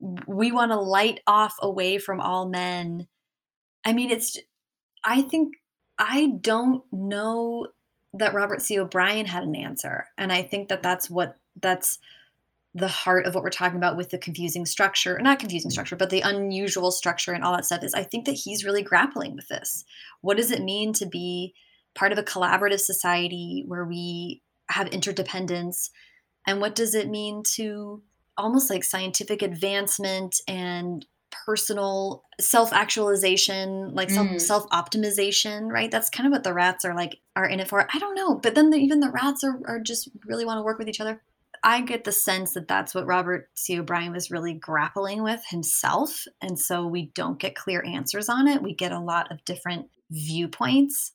[0.00, 3.08] we want to light off away from all men.
[3.84, 4.38] I mean, it's,
[5.04, 5.54] I think,
[5.98, 7.68] I don't know
[8.14, 8.78] that Robert C.
[8.78, 10.06] O'Brien had an answer.
[10.16, 11.98] And I think that that's what, that's,
[12.74, 15.72] the heart of what we're talking about with the confusing structure, not confusing mm.
[15.72, 18.82] structure, but the unusual structure and all that stuff is I think that he's really
[18.82, 19.84] grappling with this.
[20.20, 21.54] What does it mean to be
[21.94, 25.90] part of a collaborative society where we have interdependence?
[26.46, 28.02] And what does it mean to
[28.38, 31.04] almost like scientific advancement and
[31.44, 34.40] personal self-actualization like self mm.
[34.40, 37.98] self-optimization right that's kind of what the rats are like are in it for i
[37.98, 40.78] don't know but then the, even the rats are, are just really want to work
[40.78, 41.20] with each other
[41.62, 43.78] I get the sense that that's what Robert C.
[43.78, 46.24] O'Brien was really grappling with himself.
[46.40, 48.62] And so we don't get clear answers on it.
[48.62, 51.12] We get a lot of different viewpoints.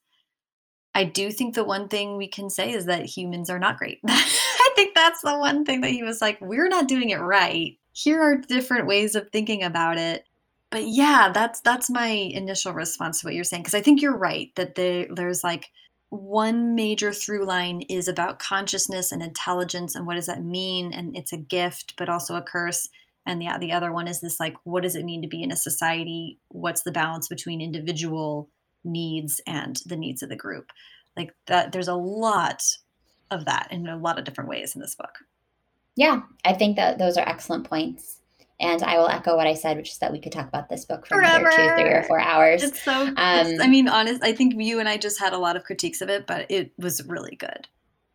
[0.96, 4.00] I do think the one thing we can say is that humans are not great.
[4.08, 7.78] I think that's the one thing that he was like, we're not doing it right.
[7.94, 10.26] Here are different ways of thinking about it.
[10.70, 14.18] But yeah, that's that's my initial response to what you're saying because I think you're
[14.18, 15.70] right that they, there's like
[16.14, 21.18] one major through line is about consciousness and intelligence and what does that mean and
[21.18, 22.88] it's a gift but also a curse
[23.26, 25.52] and yeah the other one is this like what does it mean to be in
[25.52, 28.48] a society what's the balance between individual
[28.84, 30.72] needs and the needs of the group
[31.16, 32.62] like that there's a lot
[33.32, 35.20] of that in a lot of different ways in this book
[35.96, 38.20] yeah i think that those are excellent points
[38.64, 40.86] and I will echo what I said, which is that we could talk about this
[40.86, 41.50] book for Forever.
[41.50, 42.64] another two, three, or four hours.
[42.64, 42.94] It's so.
[42.94, 44.24] Um, it's, I mean, honest.
[44.24, 46.72] I think you and I just had a lot of critiques of it, but it
[46.78, 47.68] was really good.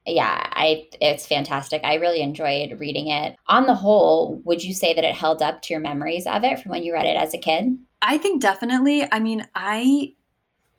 [0.06, 0.86] Yeah, I.
[1.00, 1.82] It's fantastic.
[1.84, 3.36] I really enjoyed reading it.
[3.48, 6.60] On the whole, would you say that it held up to your memories of it
[6.60, 7.76] from when you read it as a kid?
[8.00, 9.06] I think definitely.
[9.10, 10.14] I mean, I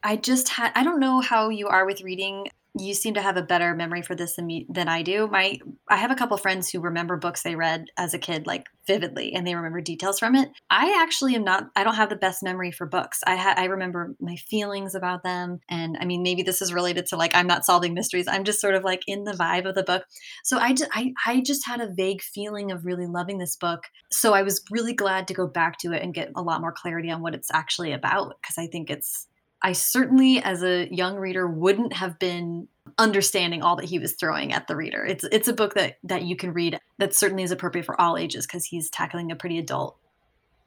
[0.03, 2.47] I just had I don't know how you are with reading
[2.77, 5.27] you seem to have a better memory for this than me than I do.
[5.27, 8.67] My I have a couple friends who remember books they read as a kid like
[8.85, 10.49] vividly and they remember details from it.
[10.69, 13.21] I actually am not I don't have the best memory for books.
[13.25, 17.07] I ha- I remember my feelings about them and I mean maybe this is related
[17.07, 18.27] to like I'm not solving mysteries.
[18.27, 20.05] I'm just sort of like in the vibe of the book.
[20.43, 23.85] So I just I, I just had a vague feeling of really loving this book.
[24.11, 26.71] So I was really glad to go back to it and get a lot more
[26.71, 29.25] clarity on what it's actually about because I think it's
[29.61, 34.53] I certainly, as a young reader, wouldn't have been understanding all that he was throwing
[34.53, 35.05] at the reader.
[35.05, 38.17] It's it's a book that that you can read that certainly is appropriate for all
[38.17, 39.97] ages because he's tackling a pretty adult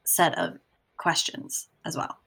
[0.03, 0.57] set of
[0.97, 2.17] questions as well.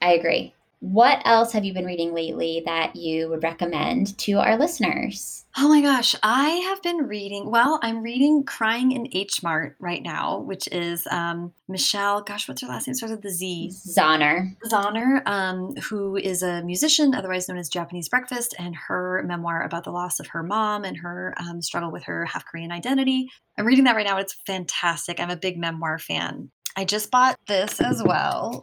[0.00, 0.54] I agree.
[0.80, 5.44] What else have you been reading lately that you would recommend to our listeners?
[5.56, 7.50] Oh my gosh, I have been reading.
[7.50, 12.22] Well, I'm reading Crying in H Mart right now, which is um, Michelle.
[12.22, 12.94] Gosh, what's her last name?
[12.94, 13.72] Starts with the Z.
[13.88, 14.56] Zauner.
[14.66, 19.82] Zauner, um, who is a musician, otherwise known as Japanese Breakfast, and her memoir about
[19.82, 23.28] the loss of her mom and her um, struggle with her half Korean identity.
[23.58, 24.18] I'm reading that right now.
[24.18, 25.18] It's fantastic.
[25.18, 26.52] I'm a big memoir fan.
[26.76, 28.60] I just bought this as well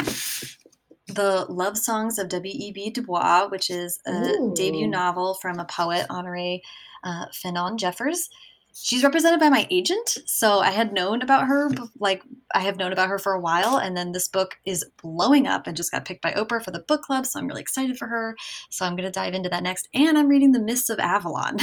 [1.08, 2.92] the Love Songs of W.E.B.
[2.92, 4.54] Du Bois, which is a Ooh.
[4.56, 6.60] debut novel from a poet, Honore
[7.04, 8.30] uh, Fanonne Jeffers.
[8.78, 12.92] She's represented by my agent, so I had known about her, like I have known
[12.92, 16.04] about her for a while, and then this book is blowing up and just got
[16.04, 18.36] picked by Oprah for the book club, so I'm really excited for her.
[18.70, 21.58] So I'm going to dive into that next, and I'm reading The Mists of Avalon.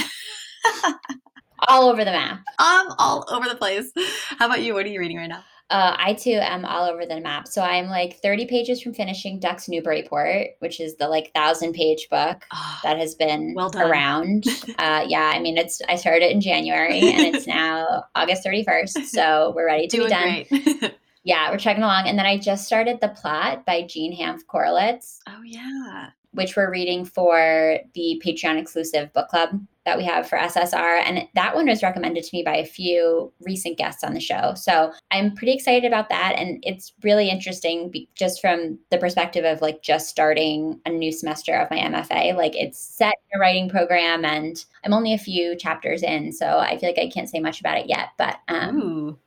[1.69, 2.41] all over the map.
[2.59, 3.93] I'm all over the place.
[4.39, 4.73] How about you?
[4.73, 5.45] What are you reading right now?
[5.73, 7.49] Uh, I too am all over the map.
[7.49, 12.09] So I'm like 30 pages from finishing Ducks Newburyport, which is the like thousand page
[12.11, 14.45] book oh, that has been well around.
[14.79, 19.07] uh, yeah, I mean, it's I started it in January and it's now August 31st.
[19.07, 20.91] So we're ready to Doing be done.
[21.25, 22.07] yeah, we're checking along.
[22.07, 25.21] And then I just started The Plot by Jean Hanff Korelitz.
[25.27, 26.11] Oh, yeah.
[26.33, 31.03] Which we're reading for the Patreon exclusive book club that we have for SSR.
[31.05, 34.55] And that one was recommended to me by a few recent guests on the show.
[34.55, 36.35] So I'm pretty excited about that.
[36.37, 41.55] And it's really interesting just from the perspective of like just starting a new semester
[41.55, 42.37] of my MFA.
[42.37, 46.33] Like it's set in a writing program and I'm only a few chapters in.
[46.33, 49.19] So I feel like I can't say much about it yet, but um,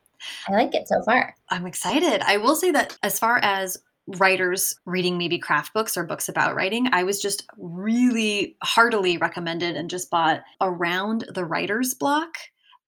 [0.47, 1.35] I like it so far.
[1.49, 2.21] I'm excited.
[2.21, 3.77] I will say that as far as
[4.07, 9.75] writers reading maybe craft books or books about writing, I was just really heartily recommended
[9.75, 12.29] and just bought Around the Writer's Block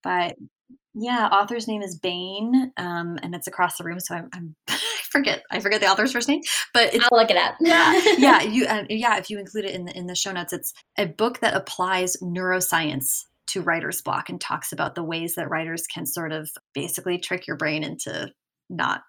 [0.04, 0.34] by
[1.00, 4.00] yeah, author's name is Bane, um, and it's across the room.
[4.00, 4.80] So I'm, I'm I
[5.12, 6.42] forget I forget the author's first name,
[6.74, 7.56] but it's, I'll look it up.
[7.62, 9.18] yeah, yeah, you uh, yeah.
[9.18, 12.18] If you include it in the in the show notes, it's a book that applies
[12.18, 17.20] neuroscience to writer's block and talks about the ways that writers can sort of basically
[17.20, 18.32] trick your brain into
[18.70, 19.04] not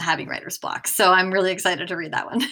[0.00, 0.86] having writer's block.
[0.86, 2.42] So I'm really excited to read that one.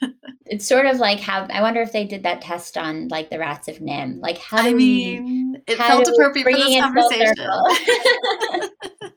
[0.46, 3.38] it's sort of like how I wonder if they did that test on like the
[3.38, 4.20] rats of NIMH.
[4.20, 7.34] Like how I mean, we, it felt appropriate for this conversation.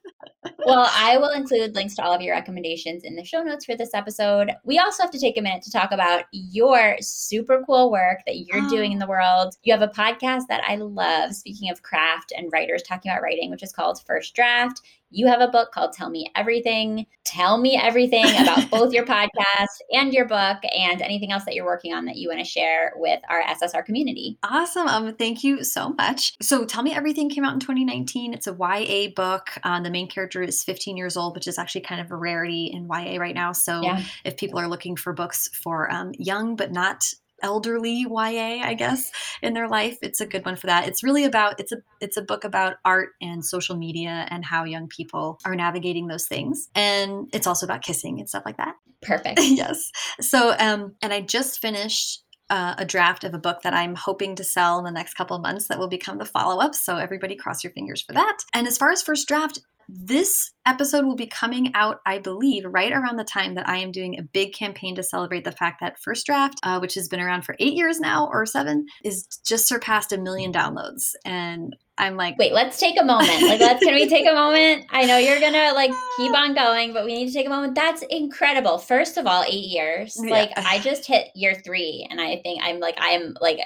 [0.66, 3.76] well, I will include links to all of your recommendations in the show notes for
[3.76, 4.52] this episode.
[4.64, 8.38] We also have to take a minute to talk about your super cool work that
[8.38, 8.70] you're oh.
[8.72, 9.56] doing in the world.
[9.64, 13.52] You have a podcast that I love, speaking of craft and writers talking about writing,
[13.52, 14.82] which is called First Draft.
[15.10, 17.06] You have a book called Tell Me Everything.
[17.24, 21.66] Tell me everything about both your podcast and your book and anything else that you're
[21.66, 24.38] working on that you want to share with our SSR community.
[24.44, 24.88] Awesome.
[24.88, 26.34] Um, thank you so much.
[26.42, 28.34] So, Tell Me Everything came out in 2019.
[28.34, 29.48] It's a YA book.
[29.64, 32.66] Um, the main character is 15 years old, which is actually kind of a rarity
[32.66, 33.54] in YA right now.
[33.54, 34.04] So, yeah.
[34.26, 37.04] if people are looking for books for um, young but not
[37.42, 39.12] elderly YA, I guess,
[39.42, 39.98] in their life.
[40.02, 40.88] It's a good one for that.
[40.88, 44.64] It's really about it's a it's a book about art and social media and how
[44.64, 46.70] young people are navigating those things.
[46.76, 48.76] And it's also about kissing and stuff like that.
[49.02, 49.40] Perfect.
[49.44, 49.92] yes.
[50.20, 54.36] So um and I just finished uh, a draft of a book that I'm hoping
[54.36, 56.76] to sell in the next couple of months that will become the follow up.
[56.76, 58.38] So, everybody cross your fingers for that.
[58.54, 59.60] And as far as first draft,
[59.90, 63.92] this episode will be coming out, I believe, right around the time that I am
[63.92, 67.22] doing a big campaign to celebrate the fact that First Draft, uh, which has been
[67.22, 71.14] around for eight years now or seven, is just surpassed a million downloads.
[71.24, 73.42] And I'm like, wait, let's take a moment.
[73.42, 74.86] Like, let's can we take a moment?
[74.90, 77.76] I know you're gonna like keep on going, but we need to take a moment.
[77.76, 78.78] That's incredible.
[78.78, 80.18] First of all, eight years.
[80.22, 80.32] Yeah.
[80.32, 83.60] Like, I just hit year three, and I think I'm like, I'm like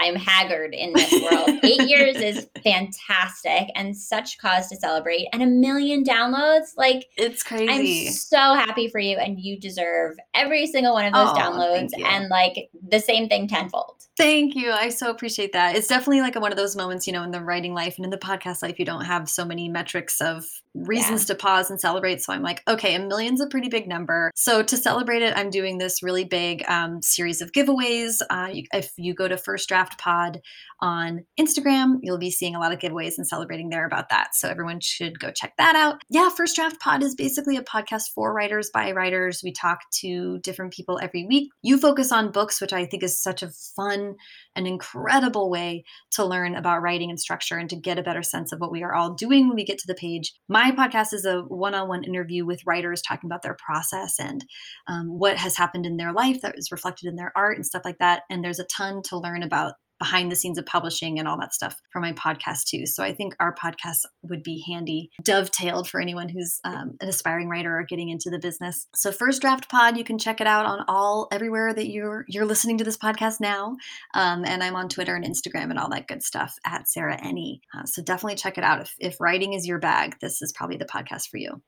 [0.00, 1.60] I'm haggard in this world.
[1.62, 5.28] Eight years is fantastic and such cause to celebrate.
[5.32, 8.06] And a million downloads, like it's crazy.
[8.06, 11.90] I'm so happy for you, and you deserve every single one of those oh, downloads,
[12.02, 14.06] and like the same thing tenfold.
[14.16, 14.70] Thank you.
[14.70, 15.76] I so appreciate that.
[15.76, 18.10] It's definitely like one of those moments, you know, in the writing life and in
[18.10, 20.44] the podcast life, you don't have so many metrics of
[20.74, 21.26] reasons yeah.
[21.26, 22.22] to pause and celebrate.
[22.22, 24.30] So I'm like, okay, a million's a pretty big number.
[24.34, 28.20] So to celebrate it, I'm doing this really big um, series of giveaways.
[28.30, 30.40] Uh, if you go to First Draft Pod
[30.80, 34.34] on Instagram, you'll be seeing a lot of giveaways and celebrating there about that.
[34.34, 36.02] So everyone should go check that out.
[36.08, 39.40] Yeah, First Draft Pod is basically a podcast for writers by writers.
[39.42, 41.50] We talk to different people every week.
[41.62, 44.14] You focus on books, which I think is such a fun
[44.56, 48.52] an incredible way to learn about writing and structure and to get a better sense
[48.52, 50.32] of what we are all doing when we get to the page.
[50.48, 54.44] My podcast is a one on one interview with writers talking about their process and
[54.88, 57.82] um, what has happened in their life that is reflected in their art and stuff
[57.84, 58.22] like that.
[58.28, 61.54] And there's a ton to learn about behind the scenes of publishing and all that
[61.54, 62.86] stuff for my podcast too.
[62.86, 67.48] So I think our podcast would be handy, dovetailed for anyone who's um, an aspiring
[67.48, 68.88] writer or getting into the business.
[68.94, 72.46] So First Draft Pod, you can check it out on all everywhere that you're you're
[72.46, 73.76] listening to this podcast now.
[74.14, 77.60] Um, and I'm on Twitter and Instagram and all that good stuff at Sarah Enni.
[77.76, 78.80] Uh, so definitely check it out.
[78.80, 81.60] If, if writing is your bag, this is probably the podcast for you.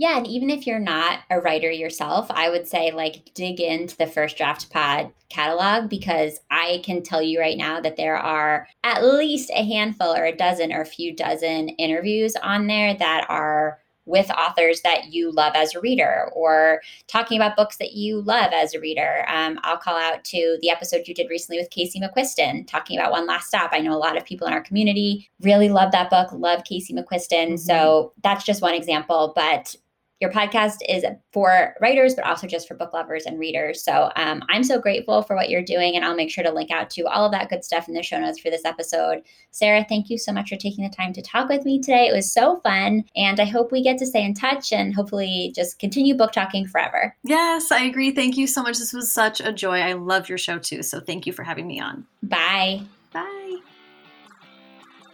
[0.00, 3.98] Yeah, and even if you're not a writer yourself, I would say like dig into
[3.98, 8.66] the First Draft Pod catalog because I can tell you right now that there are
[8.82, 13.26] at least a handful or a dozen or a few dozen interviews on there that
[13.28, 18.22] are with authors that you love as a reader or talking about books that you
[18.22, 19.26] love as a reader.
[19.28, 23.12] Um, I'll call out to the episode you did recently with Casey McQuiston talking about
[23.12, 23.72] One Last Stop.
[23.74, 26.94] I know a lot of people in our community really love that book, love Casey
[26.94, 27.48] McQuiston.
[27.48, 27.56] Mm-hmm.
[27.56, 29.34] So that's just one example.
[29.36, 29.76] But
[30.20, 33.82] your podcast is for writers, but also just for book lovers and readers.
[33.82, 36.70] So um, I'm so grateful for what you're doing, and I'll make sure to link
[36.70, 39.22] out to all of that good stuff in the show notes for this episode.
[39.50, 42.06] Sarah, thank you so much for taking the time to talk with me today.
[42.06, 45.52] It was so fun, and I hope we get to stay in touch and hopefully
[45.54, 47.16] just continue book talking forever.
[47.24, 48.10] Yes, I agree.
[48.10, 48.78] Thank you so much.
[48.78, 49.80] This was such a joy.
[49.80, 50.82] I love your show too.
[50.82, 52.06] So thank you for having me on.
[52.22, 52.82] Bye.
[53.12, 53.60] Bye.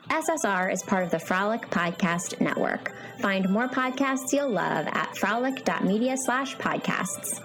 [0.09, 2.95] SSR is part of the Frolic Podcast Network.
[3.21, 7.41] Find more podcasts you'll love at frolic.media slash podcasts.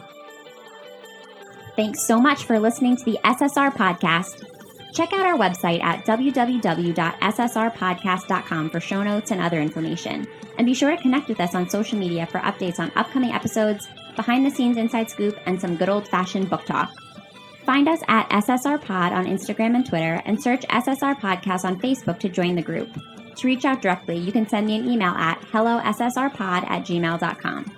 [1.75, 4.45] Thanks so much for listening to the SSR podcast.
[4.93, 10.27] Check out our website at www.ssrpodcast.com for show notes and other information.
[10.57, 13.87] And be sure to connect with us on social media for updates on upcoming episodes,
[14.15, 16.93] behind the scenes inside scoop, and some good old fashioned book talk.
[17.65, 22.19] Find us at SSR Pod on Instagram and Twitter, and search SSR Podcast on Facebook
[22.19, 22.89] to join the group.
[23.35, 27.77] To reach out directly, you can send me an email at hellossrpod at gmail.com.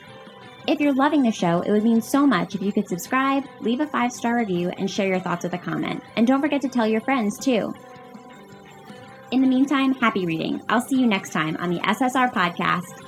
[0.65, 3.81] If you're loving the show, it would mean so much if you could subscribe, leave
[3.81, 6.01] a five star review, and share your thoughts with a comment.
[6.15, 7.73] And don't forget to tell your friends too.
[9.31, 10.61] In the meantime, happy reading.
[10.69, 13.03] I'll see you next time on the SSR Podcast.